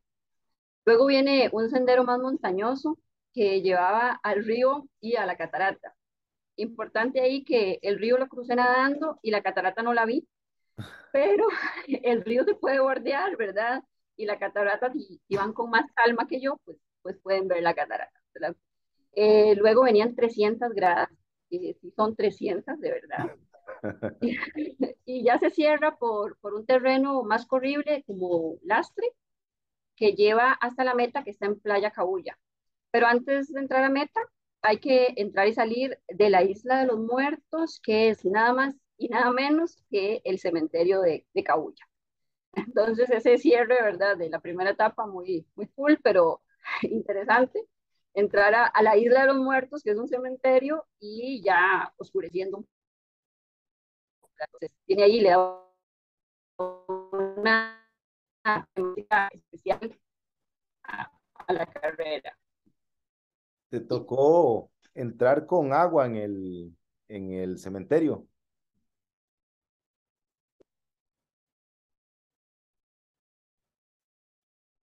Luego 0.84 1.06
viene 1.06 1.48
un 1.52 1.70
sendero 1.70 2.04
más 2.04 2.18
montañoso 2.18 2.98
que 3.32 3.62
llevaba 3.62 4.20
al 4.22 4.44
río 4.44 4.88
y 5.00 5.16
a 5.16 5.26
la 5.26 5.36
catarata. 5.36 5.94
Importante 6.56 7.20
ahí 7.20 7.44
que 7.44 7.78
el 7.82 7.98
río 7.98 8.18
lo 8.18 8.28
crucé 8.28 8.56
nadando 8.56 9.18
y 9.22 9.30
la 9.30 9.42
catarata 9.42 9.82
no 9.82 9.94
la 9.94 10.04
vi, 10.04 10.28
pero 11.12 11.46
el 11.86 12.24
río 12.24 12.44
se 12.44 12.54
puede 12.54 12.80
bordear, 12.80 13.36
¿verdad? 13.36 13.82
Y 14.16 14.26
la 14.26 14.38
catarata, 14.38 14.92
si, 14.92 15.20
van 15.30 15.52
con 15.52 15.70
más 15.70 15.84
calma 15.94 16.26
que 16.28 16.40
yo, 16.40 16.58
pues, 16.64 16.76
pues 17.02 17.16
pueden 17.22 17.48
ver 17.48 17.62
la 17.62 17.74
catarata. 17.74 18.20
Eh, 19.12 19.54
luego 19.56 19.84
venían 19.84 20.14
300 20.14 20.72
gradas, 20.72 21.08
y 21.50 21.74
si 21.74 21.90
son 21.90 22.14
300 22.14 22.78
de 22.80 22.90
verdad. 22.90 23.36
Y, 25.04 25.24
ya 25.24 25.38
se 25.38 25.50
cierra 25.50 25.96
por, 25.96 26.36
por 26.38 26.54
un 26.54 26.66
terreno 26.66 27.22
más 27.22 27.46
corrible 27.46 28.04
como 28.06 28.58
lastre, 28.62 29.06
que 29.96 30.12
lleva 30.12 30.52
hasta 30.52 30.84
la 30.84 30.94
meta 30.94 31.24
que 31.24 31.30
está 31.30 31.46
en 31.46 31.58
Playa 31.58 31.90
Cabulla. 31.90 32.38
Pero 32.90 33.06
antes 33.06 33.52
de 33.52 33.60
entrar 33.60 33.84
a 33.84 33.90
meta, 33.90 34.20
hay 34.62 34.78
que 34.78 35.14
entrar 35.16 35.48
y 35.48 35.54
salir 35.54 35.98
de 36.08 36.30
la 36.30 36.42
isla 36.42 36.80
de 36.80 36.86
los 36.86 36.98
muertos, 36.98 37.80
que 37.82 38.10
es 38.10 38.24
nada 38.24 38.52
más 38.52 38.76
y 38.96 39.08
nada 39.08 39.32
menos 39.32 39.76
que 39.90 40.20
el 40.24 40.38
cementerio 40.38 41.00
de, 41.00 41.26
de 41.32 41.44
Cabulla. 41.44 41.88
Entonces 42.52 43.10
ese 43.10 43.38
cierre, 43.38 43.76
¿verdad? 43.82 44.16
De 44.16 44.28
la 44.30 44.40
primera 44.40 44.70
etapa 44.70 45.06
muy, 45.06 45.46
muy 45.54 45.68
cool, 45.68 45.98
pero 46.02 46.42
interesante. 46.82 47.64
Entrar 48.18 48.52
a, 48.52 48.82
la 48.82 48.96
isla 48.96 49.20
de 49.20 49.26
los 49.28 49.36
muertos, 49.36 49.80
que 49.80 49.92
es 49.92 49.96
un 49.96 50.08
cementerio, 50.08 50.84
y 50.98 51.40
ya 51.40 51.94
oscureciendo. 51.98 52.64
Entonces 54.40 54.72
tiene 54.86 55.04
ahí, 55.04 55.20
le 55.20 55.30
da 55.30 55.64
una 56.58 57.88
especial 59.32 60.00
a, 60.82 61.12
a 61.46 61.52
la 61.52 61.66
carrera. 61.66 62.36
¿Te 63.68 63.78
tocó 63.78 64.72
entrar 64.94 65.46
con 65.46 65.72
agua 65.72 66.06
en 66.06 66.16
el, 66.16 66.76
en 67.06 67.32
el 67.34 67.58
cementerio? 67.58 68.26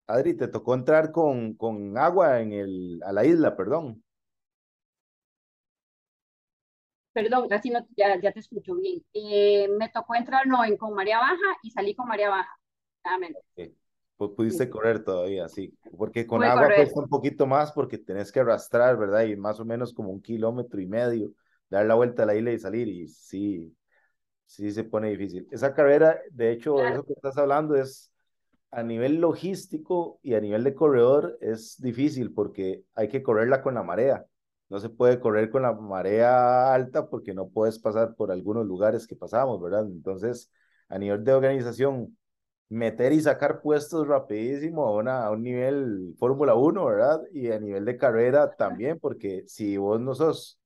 Adri, 0.06 0.34
te 0.34 0.48
tocó 0.48 0.74
entrar 0.74 1.10
con, 1.10 1.54
con 1.54 1.98
agua 1.98 2.40
en 2.40 2.52
el, 2.52 3.00
a 3.04 3.12
la 3.12 3.24
isla, 3.24 3.56
perdón. 3.56 4.02
Perdón, 7.12 7.48
casi 7.48 7.70
no, 7.70 7.80
ya, 7.96 8.20
ya 8.20 8.30
te 8.30 8.40
escucho 8.40 8.74
bien. 8.74 9.02
Eh, 9.14 9.68
me 9.78 9.88
tocó 9.88 10.14
entrar 10.14 10.46
no 10.46 10.64
en 10.64 10.76
con 10.76 10.94
María 10.94 11.18
Baja 11.18 11.58
y 11.62 11.70
salí 11.70 11.94
con 11.94 12.06
María 12.06 12.28
Baja. 12.28 12.56
Pues 14.16 14.30
pudiste 14.36 14.70
correr 14.70 15.04
todavía, 15.04 15.48
sí. 15.48 15.74
Porque 15.96 16.26
con 16.26 16.42
agua 16.42 16.74
cuesta 16.74 17.00
un 17.00 17.08
poquito 17.08 17.46
más 17.46 17.72
porque 17.72 17.98
tenés 17.98 18.30
que 18.30 18.40
arrastrar, 18.40 18.96
¿verdad? 18.96 19.24
Y 19.24 19.36
más 19.36 19.60
o 19.60 19.64
menos 19.64 19.92
como 19.92 20.10
un 20.10 20.22
kilómetro 20.22 20.80
y 20.80 20.86
medio, 20.86 21.32
dar 21.68 21.86
la 21.86 21.94
vuelta 21.94 22.22
a 22.22 22.26
la 22.26 22.34
isla 22.34 22.52
y 22.52 22.58
salir. 22.58 22.88
Y 22.88 23.08
sí, 23.08 23.74
sí 24.46 24.70
se 24.70 24.84
pone 24.84 25.10
difícil. 25.10 25.46
Esa 25.50 25.74
carrera, 25.74 26.20
de 26.30 26.52
hecho, 26.52 26.78
eso 26.86 27.04
que 27.04 27.14
estás 27.14 27.36
hablando 27.36 27.74
es 27.76 28.10
a 28.76 28.82
nivel 28.82 29.22
logístico 29.22 30.20
y 30.22 30.34
a 30.34 30.40
nivel 30.40 30.62
de 30.62 30.74
corredor 30.74 31.38
es 31.40 31.80
difícil 31.80 32.34
porque 32.34 32.84
hay 32.94 33.08
que 33.08 33.22
correrla 33.22 33.62
con 33.62 33.72
la 33.74 33.82
marea. 33.82 34.26
No 34.68 34.78
se 34.80 34.90
puede 34.90 35.18
correr 35.18 35.48
con 35.48 35.62
la 35.62 35.72
marea 35.72 36.74
alta 36.74 37.08
porque 37.08 37.32
no 37.32 37.48
puedes 37.48 37.78
pasar 37.78 38.14
por 38.16 38.30
algunos 38.30 38.66
lugares 38.66 39.06
que 39.06 39.16
pasamos, 39.16 39.62
¿verdad? 39.62 39.86
Entonces, 39.86 40.52
a 40.90 40.98
nivel 40.98 41.24
de 41.24 41.32
organización, 41.32 42.18
meter 42.68 43.12
y 43.14 43.22
sacar 43.22 43.62
puestos 43.62 44.06
rapidísimo 44.06 44.86
a, 44.86 44.94
una, 44.94 45.24
a 45.24 45.30
un 45.30 45.42
nivel 45.42 46.14
Fórmula 46.18 46.54
1, 46.54 46.84
¿verdad? 46.84 47.22
Y 47.32 47.50
a 47.52 47.58
nivel 47.58 47.86
de 47.86 47.96
carrera 47.96 48.50
también, 48.56 48.98
porque 49.00 49.44
si 49.46 49.78
vos 49.78 50.00
no 50.02 50.14
sos, 50.14 50.60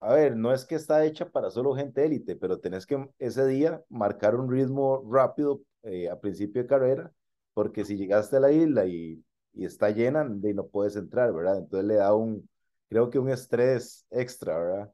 a 0.00 0.14
ver, 0.14 0.36
no 0.36 0.54
es 0.54 0.64
que 0.64 0.74
está 0.76 1.04
hecha 1.04 1.28
para 1.28 1.50
solo 1.50 1.74
gente 1.74 2.04
élite, 2.06 2.36
pero 2.36 2.60
tenés 2.60 2.86
que 2.86 3.06
ese 3.18 3.46
día 3.46 3.82
marcar 3.90 4.36
un 4.36 4.50
ritmo 4.50 5.04
rápido 5.10 5.60
eh, 5.82 6.08
a 6.08 6.20
principio 6.20 6.62
de 6.62 6.68
carrera, 6.68 7.12
porque 7.54 7.84
si 7.84 7.96
llegaste 7.96 8.36
a 8.36 8.40
la 8.40 8.52
isla 8.52 8.86
y, 8.86 9.24
y 9.52 9.64
está 9.64 9.90
llena, 9.90 10.24
de 10.24 10.54
no 10.54 10.66
puedes 10.66 10.96
entrar, 10.96 11.32
¿verdad? 11.32 11.58
Entonces 11.58 11.86
le 11.86 11.94
da 11.94 12.14
un, 12.14 12.48
creo 12.88 13.10
que 13.10 13.18
un 13.18 13.30
estrés 13.30 14.06
extra, 14.10 14.58
¿verdad? 14.58 14.92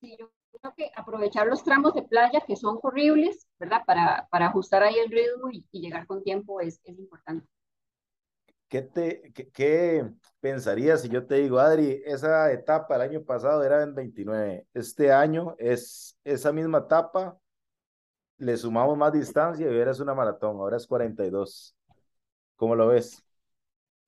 Sí, 0.00 0.16
yo 0.18 0.30
creo 0.60 0.74
que 0.76 0.90
aprovechar 0.94 1.46
los 1.46 1.62
tramos 1.62 1.94
de 1.94 2.02
playa 2.02 2.42
que 2.46 2.56
son 2.56 2.78
horribles, 2.82 3.46
¿verdad? 3.58 3.82
Para, 3.86 4.26
para 4.30 4.46
ajustar 4.46 4.82
ahí 4.82 4.96
el 4.98 5.10
ritmo 5.10 5.50
y, 5.50 5.64
llegar 5.72 6.06
con 6.06 6.22
tiempo 6.22 6.60
es, 6.60 6.80
es 6.84 6.98
importante. 6.98 7.46
¿Qué, 8.68 8.82
te, 8.82 9.32
qué, 9.32 9.48
qué, 9.50 10.10
pensarías 10.40 11.02
si 11.02 11.08
yo 11.08 11.24
te 11.24 11.36
digo, 11.36 11.60
Adri, 11.60 12.02
esa 12.04 12.52
etapa 12.52 12.96
el 12.96 13.02
año 13.02 13.22
pasado 13.22 13.62
era 13.62 13.82
en 13.82 13.94
29, 13.94 14.66
este 14.74 15.12
año 15.12 15.54
es 15.58 16.18
esa 16.24 16.52
misma 16.52 16.78
etapa, 16.78 17.38
le 18.38 18.56
sumamos 18.56 18.96
más 18.96 19.12
distancia 19.12 19.70
y 19.70 19.78
ahora 19.78 19.92
es 19.92 20.00
una 20.00 20.14
maratón, 20.14 20.56
ahora 20.56 20.76
es 20.76 20.86
42. 20.86 21.74
¿Cómo 22.56 22.74
lo 22.74 22.88
ves? 22.88 23.22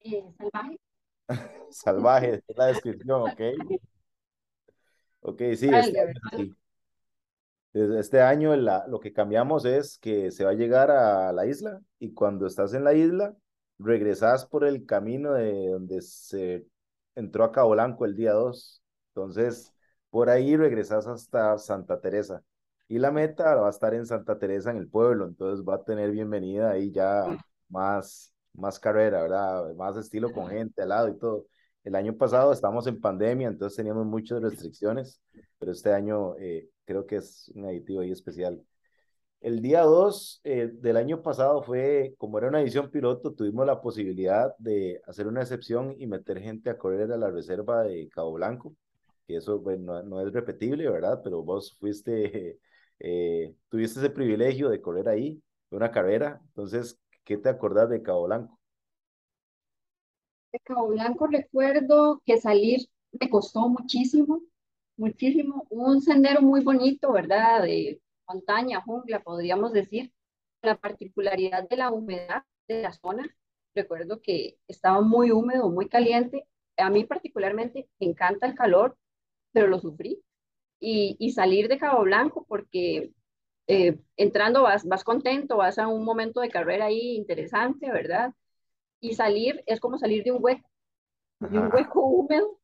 Eh, 0.01 0.25
salvaje. 0.39 0.81
salvaje, 1.71 2.43
es 2.47 2.57
la 2.57 2.67
descripción, 2.67 3.23
ok. 3.23 3.41
Ok, 5.21 5.43
sí, 5.57 5.69
este, 5.73 6.13
sí. 6.37 6.55
Este 7.75 8.23
año 8.23 8.57
la, 8.57 8.87
lo 8.89 8.99
que 8.99 9.13
cambiamos 9.13 9.65
es 9.65 9.99
que 9.99 10.31
se 10.31 10.45
va 10.45 10.51
a 10.51 10.55
llegar 10.55 10.91
a 10.91 11.33
la 11.33 11.47
isla 11.47 11.81
y 11.99 12.13
cuando 12.15 12.47
estás 12.47 12.73
en 12.75 12.85
la 12.85 12.95
isla, 12.95 13.37
regresas 13.79 14.47
por 14.47 14.65
el 14.65 14.87
camino 14.87 15.33
de 15.35 15.69
donde 15.69 16.01
se 16.01 16.67
entró 17.15 17.45
a 17.45 17.53
Cabo 17.53 17.71
Blanco 17.71 18.05
el 18.05 18.17
día 18.17 18.33
2. 18.33 18.83
Entonces, 19.15 19.75
por 20.11 20.31
ahí 20.31 20.57
regresas 20.57 21.07
hasta 21.07 21.59
Santa 21.59 22.01
Teresa 22.01 22.43
y 22.89 22.99
la 22.99 23.11
meta 23.13 23.55
va 23.57 23.67
a 23.69 23.71
estar 23.71 23.95
en 23.95 24.07
Santa 24.07 24.39
Teresa, 24.39 24.71
en 24.71 24.79
el 24.79 24.89
pueblo, 24.89 25.27
entonces 25.27 25.65
va 25.67 25.77
a 25.77 25.85
tener 25.85 26.11
bienvenida 26.11 26.71
ahí 26.71 26.91
ya 26.91 27.25
más, 27.69 28.33
más 28.55 28.79
carrera, 28.81 29.23
¿verdad? 29.23 29.75
Más 29.75 29.97
estilo 29.97 30.33
con 30.33 30.49
gente 30.49 30.83
al 30.83 30.89
lado 30.89 31.09
y 31.09 31.19
todo. 31.19 31.47
El 31.85 31.95
año 31.95 32.17
pasado 32.17 32.53
estábamos 32.53 32.87
en 32.87 33.01
pandemia, 33.01 33.49
entonces 33.49 33.77
teníamos 33.77 34.07
muchas 34.07 34.43
restricciones, 34.43 35.21
pero 35.59 35.73
este 35.73 35.93
año 35.93 36.37
eh, 36.39 36.69
creo 36.85 37.07
que 37.07 37.17
es 37.17 37.51
un 37.55 37.67
aditivo 37.67 38.01
ahí 38.01 38.11
especial. 38.11 38.63
El 39.41 39.63
día 39.63 39.83
2 39.83 40.41
eh, 40.45 40.71
del 40.73 40.97
año 40.97 41.23
pasado 41.23 41.63
fue, 41.63 42.15
como 42.19 42.39
era 42.39 42.49
una 42.49 42.61
edición 42.61 42.91
piloto, 42.91 43.35
tuvimos 43.35 43.67
la 43.67 43.81
posibilidad 43.81 44.55
de 44.59 45.01
hacer 45.07 45.27
una 45.29 45.43
excepción 45.43 45.95
y 45.99 46.07
meter 46.07 46.41
gente 46.41 46.71
a 46.71 46.79
correr 46.79 47.13
a 47.13 47.17
la 47.17 47.31
reserva 47.31 47.83
de 47.85 48.09
Cabo 48.09 48.33
Blanco, 48.33 48.75
que 49.27 49.37
eso 49.37 49.61
bueno, 49.61 50.03
no, 50.03 50.03
no 50.03 50.27
es 50.27 50.33
repetible, 50.33 50.91
¿verdad? 50.91 51.21
Pero 51.23 51.43
vos 51.43 51.77
fuiste 51.79 52.59
eh, 53.01 53.55
tuviste 53.69 54.01
ese 54.01 54.11
privilegio 54.11 54.69
de 54.69 54.81
correr 54.81 55.09
ahí, 55.09 55.43
de 55.71 55.77
una 55.77 55.91
carrera, 55.91 56.41
entonces, 56.49 56.99
¿qué 57.25 57.37
te 57.37 57.49
acordás 57.49 57.91
de 57.91 58.03
Cabo 58.03 58.25
Blanco? 58.25 58.59
De 60.53 60.59
Cabo 60.61 60.89
Blanco 60.89 61.27
recuerdo 61.27 62.23
que 62.25 62.39
salir 62.39 62.81
me 63.13 63.29
costó 63.29 63.69
muchísimo, 63.69 64.43
muchísimo, 64.97 65.67
un 65.71 66.01
sendero 66.01 66.43
muy 66.43 66.63
bonito, 66.63 67.13
¿verdad? 67.13 67.63
De 67.63 68.01
montaña, 68.27 68.81
jungla, 68.83 69.21
podríamos 69.21 69.73
decir, 69.73 70.13
la 70.63 70.77
particularidad 70.77 71.69
de 71.69 71.77
la 71.77 71.91
humedad 71.91 72.45
de 72.67 72.83
la 72.83 72.93
zona. 72.93 73.27
Recuerdo 73.75 74.21
que 74.23 74.59
estaba 74.67 75.01
muy 75.01 75.31
húmedo, 75.31 75.71
muy 75.71 75.89
caliente, 75.89 76.47
a 76.79 76.91
mí 76.91 77.05
particularmente 77.05 77.89
me 77.99 78.09
encanta 78.09 78.47
el 78.47 78.55
calor, 78.55 78.97
pero 79.53 79.67
lo 79.67 79.79
sufrí. 79.79 80.23
Y, 80.81 81.17
y 81.19 81.33
salir 81.33 81.69
de 81.69 81.79
Cabo 81.79 82.03
Blanco 82.05 82.45
porque 82.49 83.13
eh, 83.69 83.99
entrando 84.17 84.63
vas, 84.63 84.85
vas 84.87 85.05
contento, 85.05 85.57
vas 85.59 85.79
a 85.79 85.89
un 85.89 86.05
momento 86.05 86.41
de 86.41 86.51
carrera 86.51 86.87
ahí 86.87 87.17
interesante, 87.17 87.91
¿verdad? 87.91 88.35
Y 89.01 89.15
salir 89.15 89.63
es 89.67 89.81
como 89.81 89.99
salir 89.99 90.25
de 90.25 90.33
un 90.33 90.43
hueco, 90.43 90.69
de 91.49 91.59
un 91.61 91.71
hueco 91.73 92.03
húmedo. 92.07 92.59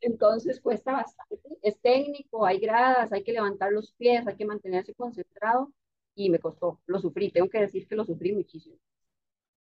Entonces 0.00 0.60
cuesta 0.60 0.92
bastante. 0.92 1.40
Es 1.62 1.80
técnico, 1.80 2.46
hay 2.46 2.58
gradas, 2.58 3.12
hay 3.12 3.24
que 3.24 3.32
levantar 3.32 3.72
los 3.72 3.92
pies, 3.94 4.26
hay 4.26 4.36
que 4.36 4.44
mantenerse 4.44 4.94
concentrado 4.94 5.72
y 6.14 6.30
me 6.30 6.38
costó, 6.40 6.80
lo 6.86 6.98
sufrí, 7.00 7.30
tengo 7.30 7.48
que 7.48 7.60
decir 7.60 7.86
que 7.88 7.96
lo 7.96 8.04
sufrí 8.04 8.32
muchísimo. 8.32 8.76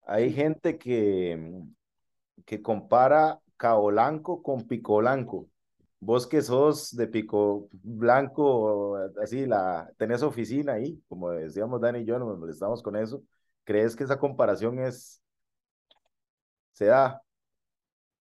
Hay 0.06 0.34
gente 0.34 0.78
que, 0.78 1.62
que 2.46 2.62
compara 2.62 3.42
Cabo 3.58 3.88
Blanco 3.88 4.42
con 4.44 4.68
Pico 4.68 4.98
Blanco. 4.98 5.48
Vos 6.02 6.26
que 6.26 6.42
sos 6.42 6.96
de 6.96 7.08
Pico 7.08 7.68
Blanco, 7.72 8.96
así, 9.22 9.46
la, 9.46 9.92
tenés 9.98 10.24
oficina 10.24 10.74
ahí, 10.74 11.02
como 11.10 11.32
decíamos 11.32 11.82
Dani 11.82 12.00
y 12.00 12.06
yo, 12.06 12.18
nos 12.18 12.38
molestamos 12.38 12.82
con 12.82 12.96
eso. 12.96 13.24
¿Crees 13.66 13.96
que 13.96 14.06
esa 14.06 14.18
comparación 14.18 14.80
es, 14.80 15.22
se 16.72 16.86
da? 16.86 17.22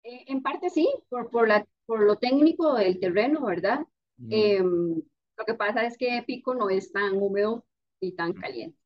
Eh, 0.03 0.25
en 0.27 0.43
parte 0.43 0.71
sí, 0.71 0.89
por, 1.09 1.31
por, 1.31 1.47
la, 1.47 1.67
por 1.87 2.01
lo 2.01 2.17
técnico 2.17 2.75
del 2.75 2.99
terreno, 2.99 3.47
¿verdad? 3.47 3.87
Em, 4.29 5.01
lo 5.37 5.45
que 5.45 5.55
pasa 5.55 5.85
es 5.85 5.97
que 5.97 6.23
Pico 6.27 6.55
no 6.55 6.71
es 6.71 6.91
tan 6.91 7.17
húmedo 7.17 7.65
y 8.01 8.13
tan 8.13 8.33
caliente. 8.33 8.77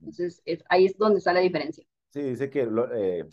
Entonces, 0.00 0.42
ahí 0.68 0.86
es 0.86 0.96
donde 0.98 1.18
está 1.18 1.32
la 1.32 1.40
diferencia. 1.40 1.84
Sí, 2.10 2.22
dice 2.22 2.50
que 2.50 2.68
eh, 2.94 3.24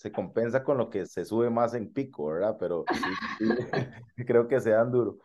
se 0.00 0.10
compensa 0.10 0.64
con 0.64 0.78
lo 0.78 0.88
que 0.88 1.04
se 1.04 1.26
sube 1.26 1.50
más 1.50 1.74
en 1.74 1.92
pico, 1.92 2.28
¿verdad? 2.28 2.56
Pero 2.58 2.86
creo 4.26 4.48
que 4.48 4.58
se 4.58 4.70
dan 4.70 4.90
duro. 4.90 5.18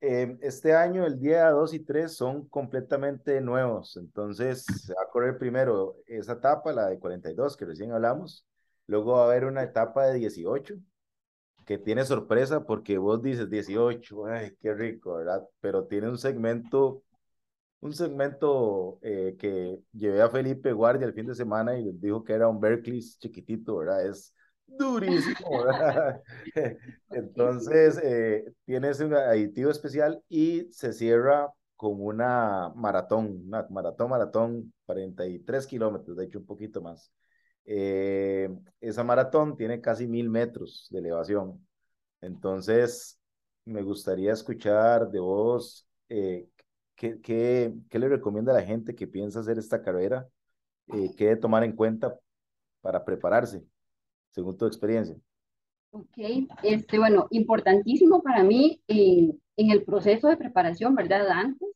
Em, 0.00 0.38
este 0.40 0.74
año, 0.74 1.04
el 1.04 1.20
día 1.20 1.50
2 1.50 1.74
y 1.74 1.80
3 1.80 2.16
son 2.16 2.48
completamente 2.48 3.42
nuevos, 3.42 3.98
entonces 3.98 4.64
se 4.64 4.94
va 4.94 5.02
a 5.02 5.10
correr 5.10 5.36
primero 5.36 5.96
esa 6.06 6.32
etapa, 6.32 6.72
la 6.72 6.86
de 6.86 6.98
42 6.98 7.58
que 7.58 7.66
recién 7.66 7.92
hablamos, 7.92 8.46
luego 8.86 9.12
va 9.12 9.24
a 9.24 9.26
haber 9.26 9.44
una 9.44 9.62
etapa 9.62 10.06
de 10.06 10.14
18 10.14 10.76
que 11.66 11.76
tiene 11.76 12.04
sorpresa 12.06 12.64
porque 12.64 12.96
vos 12.96 13.22
dices 13.22 13.50
18, 13.50 14.26
ay, 14.26 14.56
qué 14.62 14.72
rico, 14.72 15.16
¿verdad? 15.16 15.46
Pero 15.60 15.84
tiene 15.84 16.08
un 16.08 16.18
segmento 16.18 17.02
un 17.82 17.92
segmento 17.92 19.00
eh, 19.02 19.36
que 19.38 19.80
llevé 19.92 20.22
a 20.22 20.30
Felipe 20.30 20.72
Guardia 20.72 21.06
el 21.06 21.14
fin 21.14 21.26
de 21.26 21.34
semana 21.34 21.76
y 21.76 21.90
dijo 21.94 22.22
que 22.22 22.32
era 22.32 22.48
un 22.48 22.60
Berkeley 22.60 23.00
chiquitito, 23.00 23.78
¿verdad? 23.78 24.06
Es 24.06 24.32
durísimo, 24.66 25.64
¿verdad? 25.64 26.22
Entonces, 27.10 27.98
eh, 28.02 28.44
tienes 28.64 29.00
un 29.00 29.14
aditivo 29.14 29.70
especial 29.70 30.22
y 30.28 30.68
se 30.70 30.92
cierra 30.92 31.52
con 31.74 32.00
una 32.00 32.72
maratón, 32.76 33.42
una 33.48 33.66
maratón, 33.68 34.10
maratón, 34.10 34.72
43 34.86 35.66
kilómetros, 35.66 36.16
de 36.16 36.24
hecho 36.26 36.38
un 36.38 36.46
poquito 36.46 36.80
más. 36.80 37.12
Eh, 37.64 38.48
esa 38.80 39.02
maratón 39.02 39.56
tiene 39.56 39.80
casi 39.80 40.06
mil 40.06 40.30
metros 40.30 40.86
de 40.90 41.00
elevación. 41.00 41.66
Entonces, 42.20 43.18
me 43.64 43.82
gustaría 43.82 44.32
escuchar 44.32 45.10
de 45.10 45.18
vos 45.18 45.88
eh, 46.08 46.46
¿qué, 47.02 47.20
qué, 47.20 47.74
qué 47.90 47.98
le 47.98 48.08
recomienda 48.08 48.52
a 48.52 48.54
la 48.54 48.62
gente 48.62 48.94
que 48.94 49.08
piensa 49.08 49.40
hacer 49.40 49.58
esta 49.58 49.82
carrera? 49.82 50.28
Eh, 50.86 51.10
¿Qué 51.16 51.24
debe 51.24 51.40
tomar 51.40 51.64
en 51.64 51.74
cuenta 51.74 52.16
para 52.80 53.04
prepararse, 53.04 53.64
según 54.30 54.56
tu 54.56 54.66
experiencia? 54.66 55.16
Ok, 55.90 56.16
este, 56.62 56.98
bueno, 57.00 57.26
importantísimo 57.30 58.22
para 58.22 58.44
mí 58.44 58.80
en 58.86 59.40
el 59.56 59.82
proceso 59.84 60.28
de 60.28 60.36
preparación, 60.36 60.94
¿verdad? 60.94 61.28
Antes, 61.28 61.68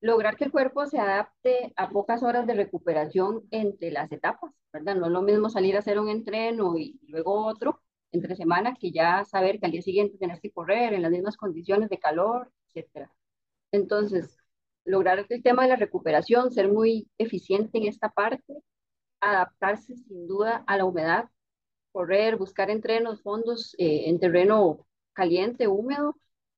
lograr 0.00 0.36
que 0.36 0.44
el 0.44 0.52
cuerpo 0.52 0.86
se 0.86 1.00
adapte 1.00 1.72
a 1.74 1.90
pocas 1.90 2.22
horas 2.22 2.46
de 2.46 2.54
recuperación 2.54 3.42
entre 3.50 3.90
las 3.90 4.12
etapas, 4.12 4.52
¿verdad? 4.72 4.94
No 4.94 5.06
es 5.06 5.12
lo 5.12 5.22
mismo 5.22 5.50
salir 5.50 5.74
a 5.74 5.80
hacer 5.80 5.98
un 5.98 6.08
entreno 6.08 6.78
y 6.78 7.00
luego 7.08 7.46
otro 7.46 7.82
entre 8.12 8.36
semana 8.36 8.76
que 8.80 8.92
ya 8.92 9.24
saber 9.24 9.58
que 9.58 9.66
al 9.66 9.72
día 9.72 9.82
siguiente 9.82 10.18
tenés 10.18 10.40
que 10.40 10.52
correr 10.52 10.94
en 10.94 11.02
las 11.02 11.10
mismas 11.10 11.36
condiciones 11.36 11.90
de 11.90 11.98
calor, 11.98 12.50
etcétera. 12.68 13.12
Entonces, 13.72 14.38
lograr 14.88 15.24
el 15.28 15.42
tema 15.42 15.62
de 15.62 15.68
la 15.68 15.76
recuperación, 15.76 16.50
ser 16.50 16.72
muy 16.72 17.08
eficiente 17.18 17.78
en 17.78 17.86
esta 17.86 18.08
parte, 18.08 18.54
adaptarse 19.20 19.94
sin 19.96 20.26
duda 20.26 20.64
a 20.66 20.76
la 20.76 20.86
humedad, 20.86 21.28
correr, 21.92 22.36
buscar 22.36 22.70
entrenos, 22.70 23.22
fondos 23.22 23.74
eh, 23.78 24.04
en 24.06 24.18
terreno 24.18 24.86
caliente, 25.12 25.68
húmedo, 25.68 26.16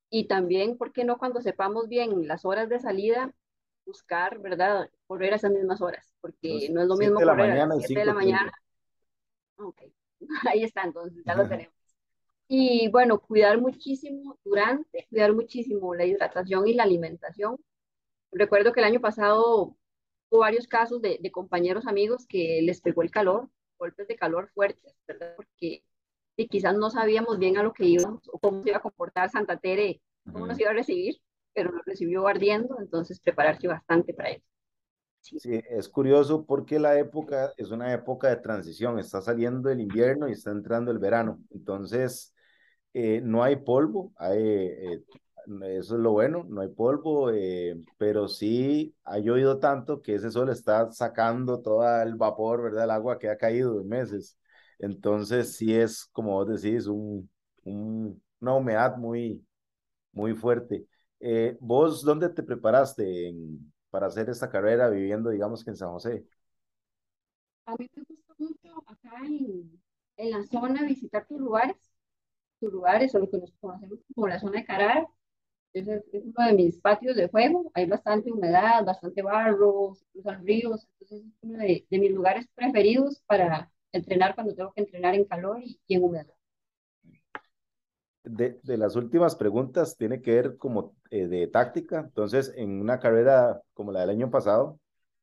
y 0.09 0.27
también, 0.27 0.77
¿por 0.77 0.91
qué 0.93 1.03
no 1.03 1.17
cuando 1.17 1.41
sepamos 1.41 1.87
bien 1.87 2.27
las 2.27 2.45
horas 2.45 2.69
de 2.69 2.79
salida, 2.79 3.33
buscar, 3.85 4.39
¿verdad? 4.39 4.89
Correr 5.07 5.33
a 5.33 5.35
esas 5.37 5.51
mismas 5.51 5.81
horas, 5.81 6.13
porque 6.21 6.69
no 6.71 6.81
es 6.81 6.87
lo 6.87 6.95
mismo 6.95 7.19
correr 7.19 7.59
a 7.59 7.65
las 7.65 7.85
7 7.85 7.99
de 7.99 8.05
la 8.05 8.13
mañana. 8.13 8.51
Ok, 9.57 9.81
ahí 10.49 10.63
está, 10.63 10.83
entonces 10.83 11.21
ya 11.25 11.35
lo 11.35 11.47
tenemos. 11.47 11.75
Y 12.47 12.89
bueno, 12.89 13.19
cuidar 13.19 13.59
muchísimo 13.59 14.37
durante, 14.43 15.07
cuidar 15.09 15.33
muchísimo 15.33 15.95
la 15.95 16.05
hidratación 16.05 16.67
y 16.67 16.73
la 16.73 16.83
alimentación, 16.83 17.57
Recuerdo 18.31 18.71
que 18.71 18.79
el 18.79 18.85
año 18.85 19.01
pasado 19.01 19.75
hubo 20.29 20.39
varios 20.39 20.67
casos 20.67 21.01
de, 21.01 21.19
compañeros 21.31 21.85
amigos 21.87 22.25
que 22.27 22.61
les 22.61 22.81
pegó 22.81 23.01
el 23.01 23.11
calor, 23.11 23.49
golpes 23.77 24.07
de 24.07 24.15
calor 24.15 24.49
fuertes, 24.53 24.95
¿verdad? 25.07 25.33
Porque 25.35 25.83
y 26.37 26.47
quizás 26.47 26.75
no 26.75 26.89
sabíamos 26.89 27.37
bien 27.37 27.57
a 27.57 27.63
lo 27.63 27.73
que 27.73 27.85
íbamos 27.85 28.27
o 28.31 28.39
cómo 28.39 28.63
se 28.63 28.69
iba 28.69 28.77
a 28.77 28.81
comportar 28.81 29.29
Santa 29.29 29.57
Tere, 29.57 30.01
cómo 30.31 30.47
nos 30.47 30.59
iba 30.59 30.71
a 30.71 30.73
recibir, 30.73 31.17
pero 31.53 31.71
nos 31.71 31.85
recibió 31.85 32.27
ardiendo, 32.27 32.77
entonces 32.79 33.19
prepararse 33.19 33.67
bastante 33.67 34.13
para 34.13 34.31
eso. 34.31 34.45
Sí. 35.19 35.39
sí. 35.39 35.61
es 35.69 35.87
curioso 35.87 36.45
porque 36.45 36.79
la 36.79 36.97
época 36.97 37.53
es 37.57 37.69
una 37.69 37.93
época 37.93 38.29
de 38.29 38.37
transición, 38.37 38.97
está 38.97 39.21
saliendo 39.21 39.69
el 39.69 39.81
invierno 39.81 40.27
y 40.27 40.31
está 40.31 40.49
entrando 40.49 40.89
el 40.89 40.97
verano, 40.97 41.39
entonces 41.51 42.33
eh, 42.93 43.21
no 43.23 43.43
hay 43.43 43.57
polvo, 43.57 44.13
hay, 44.17 44.39
eh, 44.41 45.03
eso 45.63 45.95
es 45.95 46.01
lo 46.01 46.11
bueno, 46.11 46.45
no 46.49 46.61
hay 46.61 46.69
polvo, 46.69 47.31
eh, 47.31 47.81
pero 47.97 48.27
sí 48.27 48.95
ha 49.03 49.17
llovido 49.19 49.59
tanto 49.59 50.01
que 50.01 50.15
ese 50.15 50.31
sol 50.31 50.49
está 50.49 50.91
sacando 50.91 51.61
todo 51.61 51.83
el 52.01 52.15
vapor, 52.15 52.61
¿verdad? 52.63 52.85
El 52.85 52.91
agua 52.91 53.19
que 53.19 53.29
ha 53.29 53.37
caído 53.37 53.77
de 53.79 53.83
meses. 53.85 54.37
Entonces 54.79 55.55
sí 55.55 55.73
es, 55.75 56.05
como 56.11 56.31
vos 56.33 56.47
decís, 56.61 56.87
un, 56.87 57.29
un, 57.63 58.21
una 58.39 58.53
humedad 58.55 58.97
muy, 58.97 59.45
muy 60.13 60.33
fuerte. 60.35 60.85
Eh, 61.19 61.57
¿Vos 61.61 62.03
dónde 62.03 62.29
te 62.29 62.43
preparaste 62.43 63.29
en, 63.29 63.73
para 63.89 64.07
hacer 64.07 64.29
esta 64.29 64.49
carrera 64.49 64.89
viviendo, 64.89 65.29
digamos 65.31 65.63
que 65.63 65.71
en 65.71 65.77
San 65.77 65.91
José? 65.91 66.25
A 67.65 67.75
mí 67.75 67.89
me 67.95 68.03
gusta 68.03 68.33
mucho 68.37 68.83
acá 68.87 69.11
en, 69.25 69.81
en 70.17 70.31
la 70.31 70.43
zona 70.45 70.83
visitar 70.85 71.25
tus 71.27 71.39
lugares, 71.39 71.75
tus 72.59 72.71
lugares 72.73 73.15
o 73.15 73.19
lo 73.19 73.29
que 73.29 73.39
nos 73.39 73.53
conocemos 73.61 73.99
como 74.15 74.27
la 74.27 74.39
zona 74.39 74.59
de 74.59 74.65
Carar 74.65 75.07
es, 75.73 75.87
es 75.87 76.23
uno 76.23 76.47
de 76.47 76.53
mis 76.53 76.77
patios 76.79 77.15
de 77.15 77.29
juego, 77.29 77.71
hay 77.73 77.85
bastante 77.85 78.31
humedad, 78.31 78.85
bastante 78.85 79.21
barro, 79.21 79.97
cruzan 80.11 80.45
ríos, 80.45 80.87
entonces 80.99 81.27
es 81.27 81.33
uno 81.41 81.59
de, 81.59 81.85
de, 81.89 81.99
mis 81.99 82.11
lugares 82.11 82.47
preferidos 82.55 83.21
para 83.25 83.71
entrenar 83.91 84.35
cuando 84.35 84.53
tengo 84.53 84.71
que 84.73 84.81
entrenar 84.81 85.15
en 85.15 85.25
calor 85.25 85.61
y, 85.63 85.79
y 85.87 85.95
en 85.95 86.03
humedad. 86.03 86.33
De, 88.23 88.59
de, 88.63 88.77
las 88.77 88.95
últimas 88.95 89.35
preguntas 89.35 89.97
tiene 89.97 90.21
que 90.21 90.35
ver 90.35 90.57
como 90.57 90.95
eh, 91.09 91.27
de 91.27 91.47
táctica, 91.47 92.01
entonces 92.01 92.53
en 92.55 92.79
una 92.79 92.99
carrera 92.99 93.61
como 93.73 93.91
la 93.91 94.01
del 94.01 94.11
año 94.11 94.29
pasado, 94.29 94.79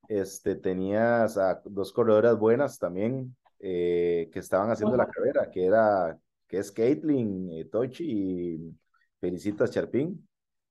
este, 0.09 0.57
tenías 0.57 1.37
a 1.37 1.61
dos 1.65 1.93
corredoras 1.93 2.39
buenas 2.39 2.79
también 2.79 3.37
eh, 3.61 4.31
que 4.33 4.39
estaban 4.39 4.71
haciendo 4.71 4.97
la 4.97 5.07
carrera, 5.07 5.51
que 5.51 5.67
era, 5.67 6.19
que 6.47 6.59
es 6.59 6.73
Caitlin 6.73 7.53
eh, 7.53 7.65
Tochi 7.67 8.05
y 8.05 8.75
Felicitas 9.21 9.71
Charpín 9.71 10.29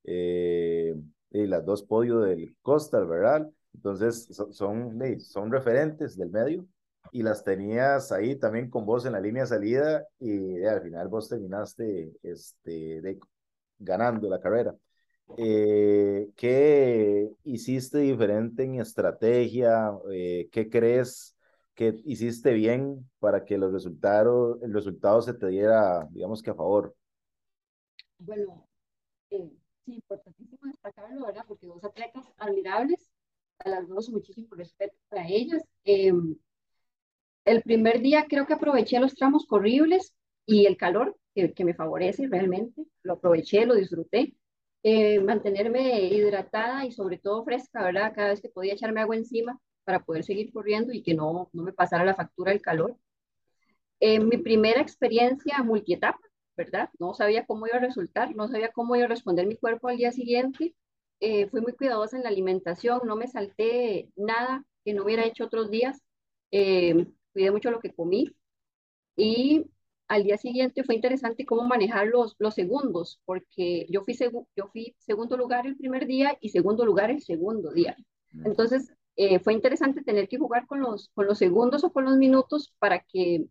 eh, 0.08 0.96
y 1.30 1.46
las 1.46 1.64
dos 1.66 1.84
podios 1.84 2.26
del 2.26 2.56
Costal, 2.64 3.06
¿verdad? 3.06 3.48
Entonces 3.74 4.28
son, 4.32 4.52
son, 4.54 5.20
son 5.20 5.52
referentes 5.52 6.18
del 6.18 6.32
medio 6.32 6.66
y 7.12 7.24
las 7.24 7.44
tenías 7.44 8.12
ahí 8.12 8.36
también 8.36 8.70
con 8.70 8.86
vos 8.86 9.06
en 9.06 9.14
la 9.14 9.22
línea 9.22 9.44
de 9.44 9.50
salida 9.50 10.08
y 10.20 10.64
al 10.64 10.82
final 10.82 11.08
vos 11.08 11.30
terminaste 11.30 12.12
este, 12.24 13.02
de, 13.02 13.20
ganando 13.80 14.30
la 14.30 14.40
carrera. 14.40 14.76
Eh, 15.38 16.30
¿Qué 16.36 17.30
hiciste 17.44 18.00
diferente 18.00 18.64
en 18.64 18.80
estrategia? 18.80 19.92
Eh, 20.12 20.48
¿Qué 20.52 20.70
crees 20.70 21.36
que 21.76 22.00
hiciste 22.06 22.54
bien 22.54 23.10
para 23.20 23.44
que 23.44 23.58
los 23.58 23.72
resultados, 23.74 24.58
el 24.64 24.74
resultado 24.74 25.22
se 25.22 25.34
te 25.34 25.48
diera, 25.48 26.08
digamos 26.12 26.42
que 26.42 26.50
a 26.50 26.56
favor? 26.56 26.96
Bueno, 28.20 28.68
eh, 29.30 29.52
sí, 29.88 29.96
importantísimo 29.96 30.60
destacarlo, 30.66 31.26
¿verdad? 31.26 31.46
Porque 31.48 31.68
dos 31.68 31.84
atletas 31.84 32.26
admirables, 32.38 33.10
a 33.60 33.70
las 33.70 33.88
dos 33.88 34.10
muchísimo 34.10 34.50
respeto 34.52 34.96
para 35.10 35.28
ellas. 35.28 35.64
Em, 35.86 36.36
el 37.46 37.62
primer 37.64 38.02
día 38.02 38.26
creo 38.30 38.46
que 38.46 38.54
aproveché 38.54 39.00
los 39.00 39.16
tramos 39.16 39.46
corribles 39.46 40.14
y 40.46 40.66
el 40.66 40.78
calor 40.78 41.18
que, 41.34 41.54
que 41.54 41.66
me 41.66 41.74
favorece 41.74 42.28
realmente. 42.28 42.86
Lo 43.04 43.14
aproveché, 43.14 43.66
lo 43.66 43.76
disfruté. 43.76 44.36
Eh, 44.84 45.20
mantenerme 45.20 46.02
hidratada 46.02 46.86
y 46.86 46.92
sobre 46.92 47.18
todo 47.18 47.44
fresca, 47.44 47.84
¿verdad? 47.84 48.14
Cada 48.16 48.30
vez 48.30 48.42
que 48.42 48.50
podía 48.50 48.74
echarme 48.74 49.02
agua 49.02 49.16
encima 49.16 49.60
para 49.84 50.04
poder 50.04 50.24
seguir 50.24 50.52
corriendo 50.52 50.94
y 50.94 51.02
que 51.02 51.14
no, 51.14 51.50
no 51.54 51.64
me 51.64 51.74
pasara 51.74 52.06
la 52.06 52.16
factura 52.16 52.52
del 52.52 52.62
calor. 52.62 52.98
Eh, 54.00 54.20
mi 54.20 54.38
primera 54.38 54.82
experiencia 54.82 55.64
multietapa, 55.64 56.20
¿verdad? 56.58 56.90
No 57.00 57.14
sabía 57.14 57.46
cómo 57.46 57.68
iba 57.68 57.78
a 57.78 57.80
resultar, 57.80 58.36
no 58.36 58.48
sabía 58.48 58.72
cómo 58.72 58.96
iba 58.96 59.06
a 59.06 59.10
responder 59.10 59.46
mi 59.46 59.56
cuerpo 59.56 59.88
al 59.88 59.98
día 59.98 60.12
siguiente. 60.12 60.76
Eh, 61.20 61.48
fui 61.48 61.62
muy 61.62 61.74
cuidadosa 61.74 62.18
en 62.18 62.24
la 62.24 62.30
alimentación, 62.30 63.02
no 63.06 63.16
me 63.16 63.28
salté 63.28 64.12
nada 64.16 64.66
que 64.84 64.94
no 64.94 65.04
hubiera 65.04 65.26
hecho 65.26 65.46
otros 65.46 65.70
días. 65.70 66.02
Eh, 66.52 67.08
cuidé 67.32 67.52
mucho 67.52 67.72
lo 67.72 67.80
que 67.80 67.94
comí. 67.94 68.36
Y 69.16 69.66
al 70.08 70.24
día 70.24 70.38
siguiente 70.38 70.84
fue 70.84 70.96
interesante 70.96 71.46
cómo 71.46 71.64
manejar 71.64 72.08
los, 72.08 72.36
los 72.40 72.56
segundos, 72.56 73.20
porque 73.26 73.86
yo 73.90 74.02
fui, 74.02 74.18
yo 74.56 74.68
fui 74.72 74.96
segundo 75.00 75.38
lugar 75.38 75.68
el 75.68 75.78
primer 75.78 76.08
día 76.08 76.38
y 76.42 76.50
segundo 76.50 76.86
lugar 76.86 77.12
el 77.12 77.22
segundo 77.22 77.72
día. 77.72 77.96
Mm. 78.32 78.48
Entonces, 78.48 78.94
eh, 79.16 79.40
fue 79.40 79.54
interesante 79.54 80.04
tener 80.04 80.28
que 80.28 80.38
jugar 80.38 80.66
con 80.68 80.80
los, 80.80 81.10
con 81.14 81.26
los 81.26 81.38
segundos 81.38 81.84
o 81.84 81.92
con 81.92 82.06
los 82.06 82.18
minutos 82.18 82.74
para 82.80 83.00
que 83.00 83.46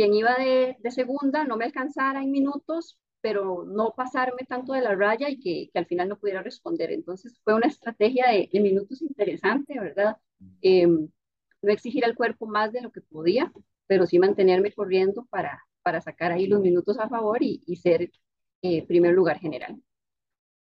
quien 0.00 0.14
iba 0.14 0.34
de, 0.36 0.78
de, 0.78 0.90
segunda 0.90 1.44
no 1.44 1.58
me 1.58 1.66
alcanzara 1.66 2.22
en 2.22 2.30
minutos, 2.30 2.98
pero 3.20 3.66
no 3.66 3.92
pasarme 3.94 4.46
tanto 4.48 4.72
de 4.72 4.80
la 4.80 4.94
raya 4.94 5.28
y 5.28 5.38
que, 5.38 5.68
que 5.70 5.78
al 5.78 5.84
final 5.84 6.08
no 6.08 6.18
pudiera 6.18 6.42
responder. 6.42 6.90
Entonces 6.90 7.38
fue 7.44 7.52
una 7.52 7.66
estrategia 7.66 8.30
de, 8.30 8.48
de 8.50 8.60
minutos 8.60 9.02
interesante, 9.02 9.78
¿verdad? 9.78 10.16
Eh, 10.62 10.86
no 10.86 11.70
exigir 11.70 12.02
al 12.06 12.14
cuerpo 12.14 12.46
más 12.46 12.72
de 12.72 12.80
lo 12.80 12.90
que 12.90 13.02
podía, 13.02 13.52
pero 13.86 14.06
sí 14.06 14.18
mantenerme 14.18 14.72
corriendo 14.72 15.26
para, 15.26 15.62
para 15.82 16.00
sacar 16.00 16.32
ahí 16.32 16.46
los 16.46 16.62
minutos 16.62 16.98
a 16.98 17.10
favor 17.10 17.42
y, 17.42 17.62
y 17.66 17.76
ser 17.76 18.10
eh, 18.62 18.86
primer 18.86 19.12
lugar 19.12 19.38
general. 19.38 19.76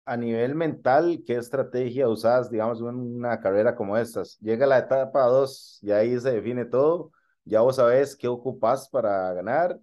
A 0.03 0.17
nivel 0.17 0.53
mental, 0.53 1.23
¿qué 1.25 1.37
estrategia 1.37 2.09
usas, 2.09 2.51
digamos, 2.51 2.81
en 2.81 2.87
una 2.87 3.39
carrera 3.39 3.73
como 3.73 3.95
estas? 3.95 4.37
Llega 4.41 4.67
la 4.67 4.79
etapa 4.79 5.27
2 5.27 5.79
y 5.81 5.91
ahí 5.91 6.19
se 6.19 6.31
define 6.31 6.65
todo 6.65 7.13
ya 7.45 7.61
vos 7.61 7.77
sabés 7.77 8.15
qué 8.15 8.27
ocupas 8.27 8.89
para 8.89 9.33
ganar 9.33 9.79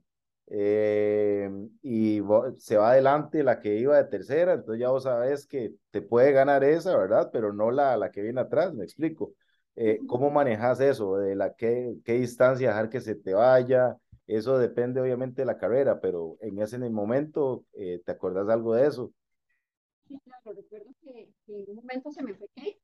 eh, 0.48 1.50
y 1.82 2.20
se 2.58 2.76
va 2.76 2.92
adelante 2.92 3.42
la 3.42 3.58
que 3.60 3.76
iba 3.76 3.96
de 3.96 4.04
tercera, 4.04 4.54
entonces 4.54 4.80
ya 4.80 4.90
vos 4.90 5.02
sabés 5.02 5.46
que 5.46 5.74
te 5.90 6.02
puede 6.02 6.32
ganar 6.32 6.62
esa, 6.62 6.96
¿verdad? 6.96 7.30
Pero 7.32 7.52
no 7.52 7.70
la, 7.70 7.96
la 7.96 8.10
que 8.10 8.22
viene 8.22 8.40
atrás, 8.40 8.72
me 8.74 8.84
explico. 8.84 9.34
Eh, 9.74 10.00
¿Cómo 10.06 10.30
manejas 10.30 10.80
eso? 10.80 11.16
¿De 11.18 11.34
la 11.34 11.54
qué, 11.54 11.96
qué 12.04 12.14
distancia 12.14 12.68
dejar 12.68 12.88
que 12.88 13.00
se 13.00 13.14
te 13.14 13.34
vaya? 13.34 13.96
Eso 14.26 14.58
depende 14.58 15.00
obviamente 15.00 15.42
de 15.42 15.46
la 15.46 15.58
carrera, 15.58 16.00
pero 16.00 16.36
en 16.40 16.60
ese 16.60 16.78
momento, 16.78 17.64
eh, 17.74 18.00
¿te 18.04 18.12
acuerdas 18.12 18.48
algo 18.48 18.74
de 18.74 18.86
eso? 18.86 19.12
Sí, 20.08 20.18
claro, 20.24 20.52
recuerdo 20.56 20.90
que, 21.02 21.28
en 21.48 21.70
un 21.70 21.76
momento 21.76 22.12
se 22.12 22.22
me 22.22 22.34
fue 22.34 22.48
Kate 22.54 22.80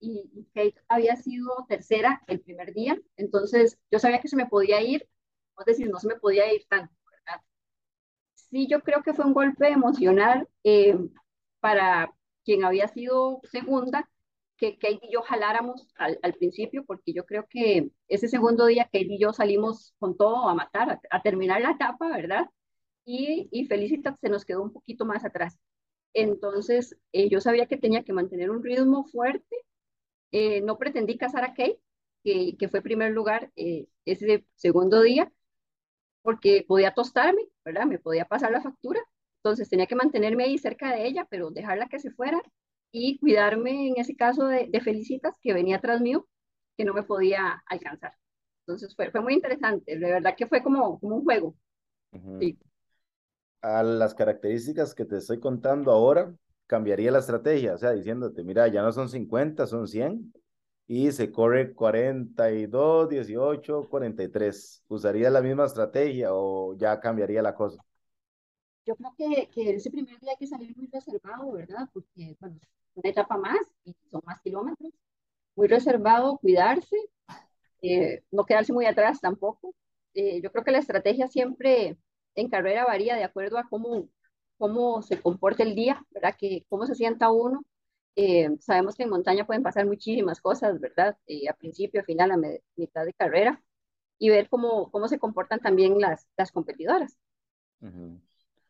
y, 0.00 0.46
Kate 0.54 0.74
había 0.88 1.16
sido 1.16 1.66
tercera 1.68 2.22
el 2.26 2.40
primer 2.40 2.72
día, 2.74 3.00
entonces 3.16 3.78
yo 3.90 3.98
sabía 3.98 4.20
que 4.20 4.28
se 4.28 4.36
me 4.36 4.46
podía 4.46 4.80
ir, 4.82 5.08
es 5.58 5.66
decir, 5.66 5.88
no 5.90 5.98
se 5.98 6.08
me 6.08 6.16
podía 6.16 6.52
ir 6.52 6.66
tanto, 6.68 6.94
¿verdad? 7.10 7.42
Sí, 8.34 8.66
yo 8.68 8.80
creo 8.82 9.02
que 9.02 9.14
fue 9.14 9.24
un 9.24 9.34
golpe 9.34 9.68
emocional 9.68 10.48
eh, 10.64 10.96
para 11.60 12.12
quien 12.44 12.64
había 12.64 12.88
sido 12.88 13.40
segunda, 13.44 14.08
que 14.56 14.78
Kate 14.78 15.00
y 15.02 15.12
yo 15.12 15.22
jaláramos 15.22 15.88
al, 15.96 16.18
al, 16.22 16.34
principio, 16.34 16.84
porque 16.86 17.12
yo 17.12 17.26
creo 17.26 17.46
que 17.48 17.90
ese 18.08 18.28
segundo 18.28 18.66
día 18.66 18.84
Kate 18.84 19.06
y 19.08 19.18
yo 19.18 19.32
salimos 19.32 19.94
con 19.98 20.16
todo 20.16 20.48
a 20.48 20.54
matar, 20.54 21.00
a, 21.10 21.22
terminar 21.22 21.60
la 21.60 21.72
etapa, 21.72 22.08
¿verdad? 22.08 22.46
Y, 23.04 23.48
y 23.52 23.66
se 23.66 24.28
nos 24.28 24.44
quedó 24.44 24.62
un 24.62 24.72
poquito 24.72 25.04
más 25.04 25.24
atrás. 25.24 25.58
Entonces, 26.14 26.96
eh, 27.12 27.28
yo 27.28 27.40
sabía 27.40 27.66
que 27.66 27.76
tenía 27.76 28.04
que 28.04 28.12
mantener 28.12 28.50
un 28.50 28.64
ritmo 28.64 29.04
fuerte 29.04 29.65
eh, 30.32 30.60
no 30.62 30.78
pretendí 30.78 31.18
casar 31.18 31.44
a 31.44 31.54
Kate, 31.54 31.80
que, 32.22 32.56
que 32.58 32.68
fue 32.68 32.82
primer 32.82 33.12
lugar 33.12 33.50
eh, 33.56 33.86
ese 34.04 34.46
segundo 34.54 35.02
día, 35.02 35.32
porque 36.22 36.64
podía 36.66 36.92
tostarme, 36.92 37.42
¿verdad? 37.64 37.86
Me 37.86 37.98
podía 37.98 38.24
pasar 38.24 38.50
la 38.50 38.62
factura. 38.62 39.00
Entonces 39.38 39.68
tenía 39.68 39.86
que 39.86 39.94
mantenerme 39.94 40.44
ahí 40.44 40.58
cerca 40.58 40.92
de 40.92 41.06
ella, 41.06 41.26
pero 41.30 41.50
dejarla 41.50 41.88
que 41.88 42.00
se 42.00 42.10
fuera 42.10 42.42
y 42.90 43.18
cuidarme 43.18 43.88
en 43.88 43.94
ese 43.98 44.16
caso 44.16 44.46
de, 44.48 44.80
Felicitas, 44.80 45.36
que 45.40 45.52
venía 45.52 45.76
atrás 45.76 46.00
mío, 46.00 46.26
que 46.76 46.84
no 46.84 46.94
me 46.94 47.04
podía 47.04 47.62
alcanzar. 47.66 48.14
Entonces 48.66 48.94
fue, 48.96 49.10
fue 49.10 49.20
muy 49.20 49.34
interesante, 49.34 49.96
de 49.96 50.12
verdad 50.12 50.34
que 50.36 50.46
fue 50.46 50.62
como, 50.62 50.98
como 50.98 51.16
un 51.16 51.24
juego. 51.24 51.54
A 53.62 53.82
las 53.82 54.14
características 54.14 54.94
que 54.94 55.04
te 55.04 55.18
estoy 55.18 55.38
contando 55.38 55.92
ahora, 55.92 56.34
cambiaría 56.66 57.10
la 57.10 57.20
estrategia, 57.20 57.74
o 57.74 57.78
sea, 57.78 57.92
diciéndote, 57.92 58.42
mira, 58.44 58.68
ya 58.68 58.82
no 58.82 58.92
son 58.92 59.08
50, 59.08 59.66
son 59.66 59.86
100 59.86 60.32
y 60.86 61.10
se 61.12 61.32
corre 61.32 61.74
42, 61.74 63.08
18, 63.08 63.88
43. 63.88 64.84
¿Usaría 64.88 65.30
la 65.30 65.42
misma 65.42 65.66
estrategia 65.66 66.28
o 66.32 66.76
ya 66.76 67.00
cambiaría 67.00 67.42
la 67.42 67.54
cosa? 67.54 67.82
Yo 68.84 68.94
creo 68.94 69.14
que, 69.16 69.48
que 69.50 69.70
ese 69.70 69.90
primer 69.90 70.18
día 70.20 70.30
hay 70.32 70.36
que 70.36 70.46
salir 70.46 70.76
muy 70.76 70.86
reservado, 70.86 71.50
¿verdad? 71.52 71.88
Porque, 71.92 72.36
bueno, 72.38 72.58
una 72.94 73.10
etapa 73.10 73.36
más 73.36 73.58
y 73.84 73.94
son 74.10 74.22
más 74.24 74.40
kilómetros. 74.40 74.92
Muy 75.56 75.68
reservado, 75.68 76.38
cuidarse, 76.38 76.96
eh, 77.82 78.22
no 78.30 78.44
quedarse 78.44 78.72
muy 78.72 78.86
atrás 78.86 79.20
tampoco. 79.20 79.74
Eh, 80.14 80.40
yo 80.40 80.52
creo 80.52 80.64
que 80.64 80.70
la 80.70 80.78
estrategia 80.78 81.28
siempre 81.28 81.98
en 82.34 82.48
carrera 82.48 82.84
varía 82.84 83.16
de 83.16 83.24
acuerdo 83.24 83.58
a 83.58 83.68
cómo, 83.68 84.08
cómo 84.58 85.02
se 85.02 85.20
comporta 85.20 85.62
el 85.62 85.74
día, 85.74 86.04
¿verdad? 86.10 86.34
Que, 86.38 86.64
cómo 86.68 86.86
se 86.86 86.94
sienta 86.94 87.30
uno. 87.30 87.64
Eh, 88.14 88.48
sabemos 88.60 88.94
que 88.94 89.02
en 89.02 89.10
montaña 89.10 89.46
pueden 89.46 89.62
pasar 89.62 89.86
muchísimas 89.86 90.40
cosas, 90.40 90.80
¿verdad? 90.80 91.16
Eh, 91.26 91.48
a 91.48 91.54
principio, 91.54 92.00
a 92.00 92.04
final, 92.04 92.30
a 92.30 92.38
mitad 92.76 93.04
de 93.04 93.12
carrera, 93.12 93.62
y 94.18 94.30
ver 94.30 94.48
cómo, 94.48 94.90
cómo 94.90 95.08
se 95.08 95.18
comportan 95.18 95.60
también 95.60 95.98
las, 96.00 96.26
las 96.36 96.50
competidoras. 96.50 97.18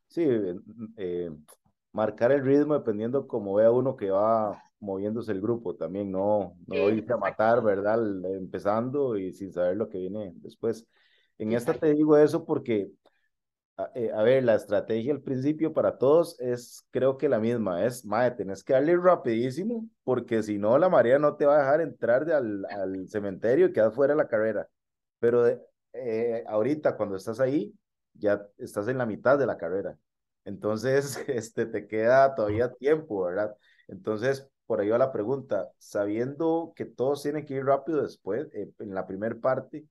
Sí, 0.09 0.27
eh, 0.96 1.31
marcar 1.92 2.33
el 2.33 2.44
ritmo 2.44 2.75
dependiendo 2.75 3.27
cómo 3.27 3.55
vea 3.55 3.70
uno 3.70 3.96
que 3.96 4.11
va 4.11 4.62
moviéndose 4.81 5.33
el 5.33 5.40
grupo 5.40 5.75
también, 5.75 6.11
no, 6.11 6.55
no 6.66 6.90
irse 6.90 7.12
a 7.12 7.16
matar, 7.16 7.62
¿verdad? 7.62 7.99
Empezando 8.35 9.16
y 9.16 9.33
sin 9.33 9.53
saber 9.53 9.77
lo 9.77 9.88
que 9.88 9.99
viene 9.99 10.33
después. 10.37 10.87
En 11.38 11.53
esta 11.53 11.75
te 11.75 11.94
digo 11.94 12.16
eso 12.16 12.44
porque 12.44 12.90
eh, 13.94 14.10
a, 14.14 14.22
ver, 14.22 14.44
la 14.44 14.54
estrategia 14.54 15.12
al 15.12 15.20
principio 15.20 15.72
para 15.72 15.98
todos 15.98 16.40
es, 16.40 16.86
creo 16.90 17.18
que 17.18 17.28
la 17.28 17.38
misma, 17.38 17.84
es, 17.84 18.04
madre, 18.04 18.36
tenés 18.36 18.64
que 18.64 18.72
darle 18.72 18.96
rapidísimo, 18.96 19.88
porque 20.04 20.42
si 20.42 20.58
no, 20.58 20.78
la 20.78 20.88
marea 20.88 21.18
no 21.18 21.36
te 21.36 21.46
va 21.46 21.56
a 21.56 21.58
dejar 21.60 21.80
entrar 21.82 22.30
al, 22.30 22.64
al 22.70 23.08
cementerio 23.08 23.66
y 23.66 23.72
quedas 23.72 23.94
fuera 23.94 24.14
de 24.14 24.18
la 24.18 24.28
carrera. 24.28 24.68
Pero 25.18 25.46
eh, 25.92 26.44
ahorita, 26.46 26.96
cuando 26.96 27.16
estás 27.16 27.40
ahí, 27.40 27.74
ya 28.14 28.46
estás 28.58 28.88
en 28.88 28.98
la 28.98 29.06
mitad 29.06 29.38
de 29.38 29.46
la 29.46 29.58
carrera. 29.58 29.98
Entonces, 30.44 31.16
este, 31.28 31.66
te 31.66 31.86
queda 31.86 32.34
todavía 32.34 32.72
tiempo, 32.72 33.24
¿verdad? 33.24 33.56
Entonces, 33.88 34.48
por 34.66 34.80
ahí 34.80 34.88
va 34.88 34.98
la 34.98 35.12
pregunta, 35.12 35.70
sabiendo 35.78 36.72
que 36.74 36.86
todos 36.86 37.22
tienen 37.22 37.44
que 37.46 37.54
ir 37.54 37.64
rápido 37.64 38.02
después, 38.02 38.48
eh, 38.54 38.70
en 38.78 38.94
la 38.94 39.06
primera 39.06 39.36
parte, 39.36 39.84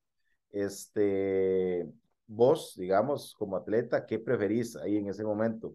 este, 0.50 1.86
vos, 2.26 2.74
digamos, 2.76 3.34
como 3.34 3.56
atleta, 3.56 4.06
¿qué 4.06 4.18
preferís 4.18 4.76
ahí 4.76 4.96
en 4.96 5.08
ese 5.08 5.24
momento? 5.24 5.74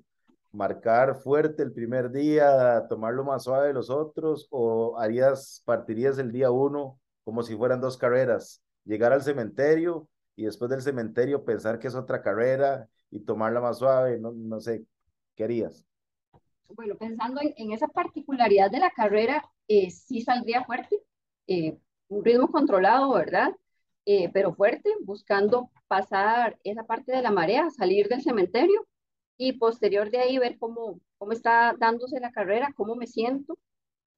¿Marcar 0.52 1.16
fuerte 1.16 1.64
el 1.64 1.72
primer 1.72 2.12
día, 2.12 2.86
tomarlo 2.90 3.24
más 3.24 3.44
suave 3.44 3.74
los 3.74 3.90
otros 3.90 4.48
o 4.52 4.98
harías, 5.00 5.62
partirías 5.66 6.18
el 6.18 6.32
día 6.32 6.52
uno 6.52 7.00
como 7.24 7.44
si 7.44 7.56
fueran 7.56 7.80
dos 7.80 7.98
carreras? 7.98 8.62
Llegar 8.84 9.14
al 9.14 9.22
cementerio 9.22 10.10
y 10.36 10.46
después 10.46 10.70
del 10.70 10.82
cementerio 10.82 11.46
pensar 11.46 11.80
que 11.80 11.88
es 11.88 11.96
otra 11.96 12.22
carrera 12.22 12.88
y 13.10 13.20
tomarla 13.22 13.62
más 13.62 13.78
suave, 13.78 14.20
no, 14.20 14.32
no 14.32 14.60
sé, 14.60 14.86
¿qué 15.36 15.44
harías? 15.46 15.86
Bueno, 16.76 16.96
pensando 16.96 17.42
en, 17.42 17.72
esa 17.72 17.88
particularidad 17.88 18.72
de 18.72 18.80
la 18.80 18.92
carrera, 18.92 19.44
eh, 19.68 19.90
sí 19.92 20.22
saldría 20.22 20.64
fuerte, 20.64 20.98
eh, 21.48 21.78
un 22.08 22.24
ritmo 22.24 22.50
controlado, 22.50 23.14
¿verdad? 23.14 23.52
Eh, 24.06 24.30
pero 24.34 24.54
fuerte, 24.54 24.90
buscando 25.02 25.70
pasar 25.88 26.58
esa 26.64 26.84
parte 26.86 27.12
de 27.12 27.22
la 27.22 27.32
marea, 27.32 27.70
salir 27.70 28.08
del 28.08 28.22
cementerio 28.22 28.88
y 29.38 29.54
posterior 29.54 30.10
de 30.10 30.20
ahí 30.20 30.38
ver 30.38 30.58
cómo, 30.58 31.00
cómo 31.18 31.32
está 31.34 31.76
dándose 31.80 32.20
la 32.20 32.32
carrera, 32.32 32.74
cómo 32.76 32.96
me 32.96 33.08
siento 33.08 33.58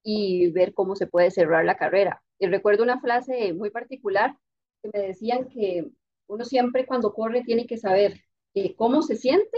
y 0.04 0.52
ver 0.52 0.74
cómo 0.74 0.96
se 0.96 1.08
puede 1.08 1.32
cerrar 1.32 1.65
la 1.65 1.78
carrera. 1.78 2.24
Y 2.39 2.48
recuerdo 2.48 2.84
una 2.84 3.00
frase 3.02 3.54
muy 3.54 3.69
particular 3.72 4.38
que 4.82 4.89
me 4.93 5.08
decían 5.08 5.48
que 5.50 5.89
uno 6.28 6.46
siempre 6.46 6.86
cuando 6.86 7.13
corre 7.13 7.43
tiene 7.43 7.67
que 7.67 7.78
saber 7.78 8.22
eh, 8.54 8.76
cómo 8.76 9.02
se 9.02 9.15
siente, 9.15 9.58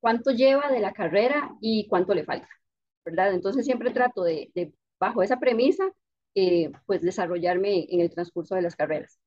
cuánto 0.00 0.30
lleva 0.32 0.70
de 0.70 0.80
la 0.80 0.92
carrera 0.92 1.56
y 1.60 1.86
cuánto 1.88 2.14
le 2.14 2.24
falta, 2.24 2.48
¿verdad? 3.04 3.32
Entonces 3.34 3.64
siempre 3.64 3.90
trato 3.90 4.22
de, 4.24 4.72
bajo 4.98 5.22
esa 5.22 5.38
premisa, 5.38 5.84
eh, 6.34 6.70
pues 6.86 7.02
desarrollarme 7.02 7.86
en 7.90 8.00
el 8.00 8.10
transcurso 8.10 8.54
de 8.54 8.62
las 8.62 8.76
carreras. 8.76 9.18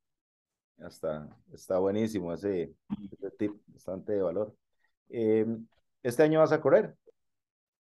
Está, 0.78 1.28
está 1.54 1.80
buenísimo 1.80 2.34
ese, 2.34 2.74
tip, 3.38 3.54
bastante 3.68 4.14
de 4.14 4.22
valor. 4.22 4.56
Em, 5.10 5.66
¿Este 6.04 6.24
año 6.24 6.40
vas 6.40 6.52
a 6.52 6.62
correr? 6.62 6.96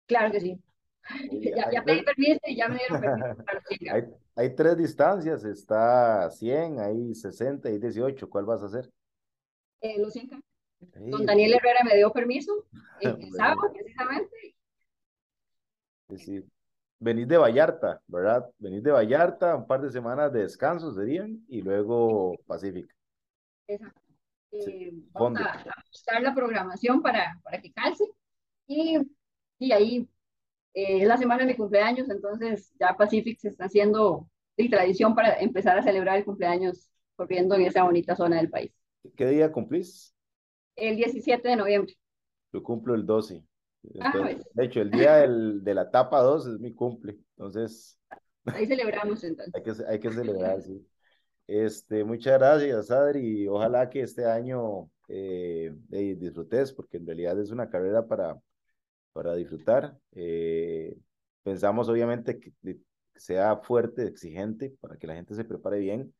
Claro 0.06 0.32
que 0.32 0.40
sí. 0.40 0.62
ya, 1.56 1.70
ya 1.70 1.84
pedí 1.84 2.02
permiso 2.02 2.40
y 2.46 2.56
ya 2.56 2.68
me 2.68 2.78
dieron 2.78 3.00
permiso 3.00 3.44
para 3.44 3.62
hay, 3.94 4.02
hay 4.36 4.54
tres 4.54 4.76
distancias, 4.76 5.44
está 5.44 6.30
100, 6.30 6.80
hay 6.80 7.14
60 7.14 7.70
y 7.70 7.78
18. 7.78 8.28
¿Cuál 8.28 8.46
vas 8.46 8.62
a 8.62 8.66
hacer? 8.66 8.90
Eh, 9.80 9.98
los 9.98 10.12
100. 10.12 10.42
Don 11.10 11.26
Daniel 11.26 11.54
Herrera 11.54 11.80
me 11.84 11.96
dio 11.96 12.12
permiso 12.12 12.52
el 13.00 13.30
sábado 13.36 13.72
precisamente. 13.72 14.54
Sí, 16.08 16.18
sí. 16.18 16.44
Venís 17.00 17.28
de 17.28 17.36
Vallarta, 17.36 18.02
¿verdad? 18.06 18.48
Venís 18.58 18.82
de 18.82 18.90
Vallarta, 18.90 19.54
un 19.54 19.66
par 19.66 19.80
de 19.80 19.90
semanas 19.90 20.32
de 20.32 20.42
descanso 20.42 20.92
serían 20.92 21.44
y 21.48 21.62
luego 21.62 22.34
Pacífica. 22.46 22.94
Exacto. 23.66 24.00
Eh, 24.50 24.92
vamos 25.12 25.40
a, 25.40 25.62
buscar 25.90 26.22
la 26.22 26.34
programación 26.34 27.02
para, 27.02 27.38
para 27.42 27.60
que 27.60 27.70
calce 27.70 28.04
y, 28.66 28.98
y 29.58 29.72
ahí 29.72 30.08
eh, 30.72 31.02
es 31.02 31.06
la 31.06 31.18
semana 31.18 31.42
de 31.42 31.50
mi 31.52 31.56
cumpleaños, 31.56 32.08
entonces 32.08 32.72
ya 32.80 32.96
Pacific 32.96 33.38
se 33.38 33.48
está 33.48 33.66
haciendo 33.66 34.28
de 34.56 34.68
tradición 34.68 35.14
para 35.14 35.38
empezar 35.40 35.78
a 35.78 35.82
celebrar 35.82 36.16
el 36.16 36.24
cumpleaños 36.24 36.90
corriendo 37.14 37.54
en 37.54 37.62
esa 37.62 37.82
bonita 37.82 38.16
zona 38.16 38.36
del 38.36 38.50
país. 38.50 38.72
¿Qué 39.16 39.26
día 39.26 39.52
cumplís? 39.52 40.14
El 40.76 40.96
17 40.96 41.46
de 41.48 41.56
noviembre. 41.56 41.94
Yo 42.52 42.62
cumplo 42.62 42.94
el 42.94 43.04
12. 43.04 43.42
Pues. 43.92 44.46
De 44.54 44.64
hecho, 44.64 44.80
el 44.80 44.90
día 44.90 45.16
del, 45.16 45.62
de 45.62 45.74
la 45.74 45.82
etapa 45.82 46.20
2 46.20 46.46
es 46.46 46.60
mi 46.60 46.74
cumple. 46.74 47.18
Entonces. 47.36 47.98
Ahí 48.44 48.66
celebramos 48.66 49.22
entonces. 49.24 49.54
hay, 49.54 49.62
que, 49.62 49.84
hay 49.86 50.00
que 50.00 50.10
celebrar, 50.10 50.62
sí. 50.62 50.86
Este, 51.46 52.04
muchas 52.04 52.38
gracias, 52.38 52.90
Adri. 52.90 53.48
Ojalá 53.48 53.88
que 53.88 54.02
este 54.02 54.26
año 54.26 54.90
eh, 55.08 55.74
disfrutes, 55.88 56.72
porque 56.72 56.98
en 56.98 57.06
realidad 57.06 57.40
es 57.40 57.50
una 57.50 57.70
carrera 57.70 58.06
para, 58.06 58.38
para 59.12 59.34
disfrutar. 59.34 59.98
Eh, 60.12 60.96
pensamos 61.42 61.88
obviamente 61.88 62.38
que, 62.38 62.52
sea 63.16 63.56
fuerte, 63.56 64.06
exigente, 64.06 64.76
para 64.80 64.96
que 64.96 65.06
la 65.06 65.14
gente 65.14 65.34
se 65.34 65.44
prepare 65.44 65.78
bien, 65.80 66.14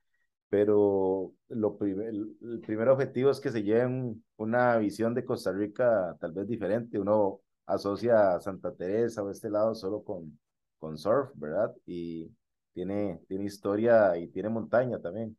pero 0.48 1.34
lo 1.48 1.78
el, 1.82 2.60
primer 2.66 2.88
objetivo 2.88 3.30
es 3.30 3.40
que 3.40 3.50
se 3.52 3.62
lleven 3.62 4.24
una 4.36 4.78
visión 4.78 5.14
de 5.14 5.24
Costa 5.24 5.52
Rica 5.52 6.16
tal 6.20 6.32
vez 6.32 6.48
diferente. 6.48 6.98
Uno 6.98 7.42
asocia 7.68 8.34
a 8.34 8.40
Santa 8.40 8.74
Teresa 8.74 9.22
o 9.22 9.30
este 9.30 9.50
lado 9.50 9.74
solo 9.74 10.02
con, 10.02 10.38
con 10.78 10.98
surf, 10.98 11.30
¿verdad? 11.34 11.74
Y 11.86 12.30
tiene, 12.72 13.20
tiene 13.28 13.44
historia 13.44 14.16
y 14.16 14.28
tiene 14.28 14.48
montaña 14.48 14.98
también. 14.98 15.36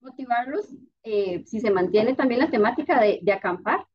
Motivarlos, 0.00 0.74
eh, 1.02 1.44
si 1.46 1.60
se 1.60 1.70
mantiene 1.70 2.14
también 2.14 2.40
la 2.40 2.50
temática 2.50 3.00
de, 3.00 3.20
de 3.22 3.32
acampar, 3.32 3.86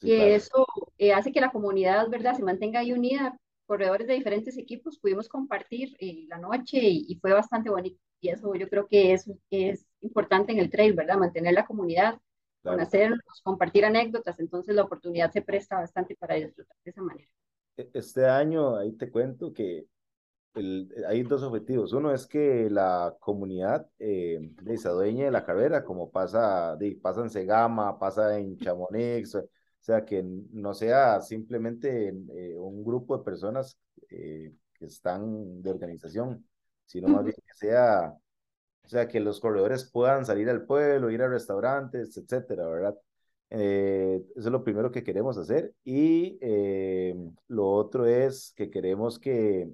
que 0.00 0.34
eso 0.34 0.66
eh, 0.98 1.12
hace 1.12 1.32
que 1.32 1.40
la 1.40 1.50
comunidad, 1.50 2.08
¿verdad?, 2.08 2.34
se 2.34 2.42
mantenga 2.42 2.80
ahí 2.80 2.92
unida. 2.92 3.38
Corredores 3.66 4.06
de 4.06 4.14
diferentes 4.14 4.58
equipos 4.58 4.98
pudimos 4.98 5.28
compartir 5.28 5.96
eh, 5.98 6.26
la 6.28 6.36
noche 6.36 6.78
y, 6.82 7.18
fue 7.20 7.32
bastante 7.32 7.70
bonito. 7.70 7.98
Y 8.20 8.28
eso 8.28 8.54
yo 8.54 8.68
creo 8.68 8.86
que 8.86 9.14
es, 9.14 9.30
es 9.50 9.86
importante 10.00 10.52
en 10.52 10.58
el 10.58 10.70
trail, 10.70 10.92
¿verdad? 10.92 11.16
Mantener 11.16 11.54
la 11.54 11.66
comunidad, 11.66 12.18
conocernos, 12.64 13.20
compartir 13.42 13.84
anécdotas. 13.84 14.38
Entonces 14.40 14.74
la 14.74 14.82
oportunidad 14.82 15.30
se 15.30 15.42
presta 15.42 15.76
bastante 15.76 16.16
para 16.16 16.34
disfrutar 16.34 16.76
de 16.84 16.90
esa 16.90 17.02
manera. 17.02 17.28
E, 17.76 17.90
este 17.94 18.26
año, 18.26 18.76
ahí 18.76 18.92
te 18.92 19.10
cuento 19.10 19.52
que 19.52 19.86
el, 20.54 20.92
hay 21.08 21.22
dos 21.22 21.42
objetivos. 21.42 21.92
Uno 21.92 22.12
es 22.12 22.26
que 22.26 22.68
la 22.70 23.14
comunidad 23.20 23.86
eh, 23.98 24.50
se 24.76 24.88
adueñe 24.88 25.24
de 25.24 25.30
la 25.30 25.44
carrera, 25.44 25.84
como 25.84 26.10
pasa, 26.10 26.76
de, 26.76 26.98
pasa 27.00 27.22
en 27.22 27.30
Segama, 27.30 27.98
pasa 27.98 28.38
en 28.38 28.56
Chamonix, 28.58 29.34
o 29.34 29.48
sea, 29.80 30.04
que 30.04 30.22
no 30.22 30.74
sea 30.74 31.20
simplemente 31.20 32.08
eh, 32.08 32.56
un 32.56 32.84
grupo 32.84 33.18
de 33.18 33.24
personas 33.24 33.78
eh, 34.08 34.54
que 34.74 34.86
están 34.86 35.60
de 35.62 35.70
organización, 35.70 36.46
sino 36.86 37.08
más 37.08 37.24
bien 37.24 37.36
que 37.36 37.54
sea, 37.54 38.14
o 38.84 38.88
sea, 38.88 39.08
que 39.08 39.20
los 39.20 39.40
corredores 39.40 39.90
puedan 39.90 40.26
salir 40.26 40.48
al 40.50 40.66
pueblo, 40.66 41.10
ir 41.10 41.22
a 41.22 41.28
restaurantes, 41.28 42.16
etcétera, 42.16 42.66
¿verdad? 42.68 42.96
Eh, 43.50 44.22
eso 44.36 44.48
es 44.48 44.52
lo 44.52 44.64
primero 44.64 44.90
que 44.90 45.04
queremos 45.04 45.38
hacer. 45.38 45.74
Y 45.84 46.38
lo 47.48 47.70
otro 47.70 48.06
es 48.06 48.52
que 48.56 48.70
queremos 48.70 49.18
que 49.18 49.70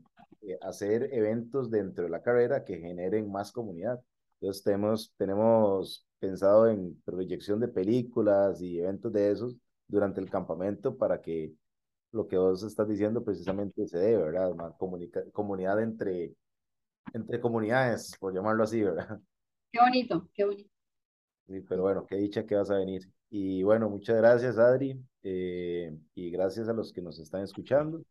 hacer 0.62 1.08
eventos 1.12 1.70
dentro 1.70 2.04
de 2.04 2.10
la 2.10 2.22
carrera 2.22 2.64
que 2.64 2.78
generen 2.78 3.30
más 3.30 3.52
comunidad. 3.52 4.00
Entonces 4.40 4.62
tenemos, 4.62 5.12
tenemos 5.16 6.06
pensado 6.18 6.68
en 6.68 7.00
proyección 7.04 7.60
de 7.60 7.68
películas 7.68 8.60
y 8.62 8.78
eventos 8.78 9.12
de 9.12 9.30
esos 9.30 9.56
durante 9.88 10.20
el 10.20 10.30
campamento 10.30 10.96
para 10.96 11.20
que 11.20 11.52
lo 12.12 12.26
que 12.26 12.38
vos 12.38 12.62
estás 12.62 12.88
diciendo 12.88 13.22
precisamente 13.24 13.86
se 13.86 13.98
dé, 13.98 14.16
¿verdad? 14.16 14.50
Una 14.52 14.72
comunidad 15.32 15.80
entre, 15.82 16.34
entre 17.12 17.40
comunidades, 17.40 18.14
por 18.18 18.34
llamarlo 18.34 18.64
así, 18.64 18.82
¿verdad? 18.82 19.20
Qué 19.72 19.78
bonito, 19.80 20.28
qué 20.34 20.44
bonito. 20.44 20.70
Sí, 21.46 21.60
pero 21.68 21.82
bueno, 21.82 22.04
qué 22.04 22.16
dicha 22.16 22.44
que 22.44 22.56
vas 22.56 22.70
a 22.70 22.78
venir. 22.78 23.08
Y 23.28 23.62
bueno, 23.62 23.88
muchas 23.88 24.16
gracias, 24.16 24.58
Adri, 24.58 25.00
eh, 25.22 25.96
y 26.16 26.30
gracias 26.32 26.68
a 26.68 26.72
los 26.72 26.92
que 26.92 27.00
nos 27.00 27.20
están 27.20 27.42
escuchando. 27.42 28.02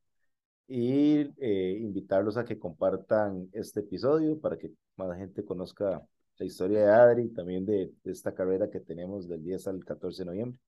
Y 0.68 1.28
eh, 1.38 1.78
invitarlos 1.82 2.38
a 2.38 2.46
que 2.46 2.58
compartan 2.58 3.50
este 3.52 3.82
episodio 3.82 4.40
para 4.40 4.58
que 4.58 4.72
más 4.96 5.18
gente 5.18 5.44
conozca 5.44 6.02
la 6.38 6.46
historia 6.46 6.80
de 6.80 6.92
Adri, 6.92 7.30
también 7.30 7.66
de, 7.66 7.92
de 8.04 8.12
esta 8.12 8.34
carrera 8.34 8.70
que 8.70 8.80
tenemos 8.80 9.28
del 9.28 9.44
10 9.44 9.68
al 9.68 9.84
14 9.84 10.24
de 10.24 10.26
noviembre. 10.26 10.60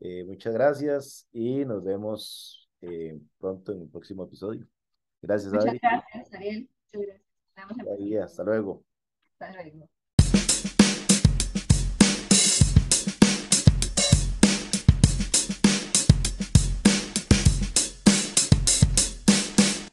Eh, 0.00 0.24
muchas 0.24 0.52
gracias 0.52 1.26
y 1.32 1.64
nos 1.64 1.82
vemos 1.82 2.68
eh, 2.80 3.18
pronto 3.38 3.72
en 3.72 3.82
un 3.82 3.90
próximo 3.90 4.24
episodio. 4.24 4.66
Gracias, 5.22 5.52
Muchas 5.52 5.78
gracias, 5.80 6.34
Ariel. 6.34 6.68
Muchas 6.92 7.06
gracias. 7.06 7.23
Hasta 8.24 8.42
luego. 8.44 8.84
Hasta 9.38 9.52
luego. 9.52 9.88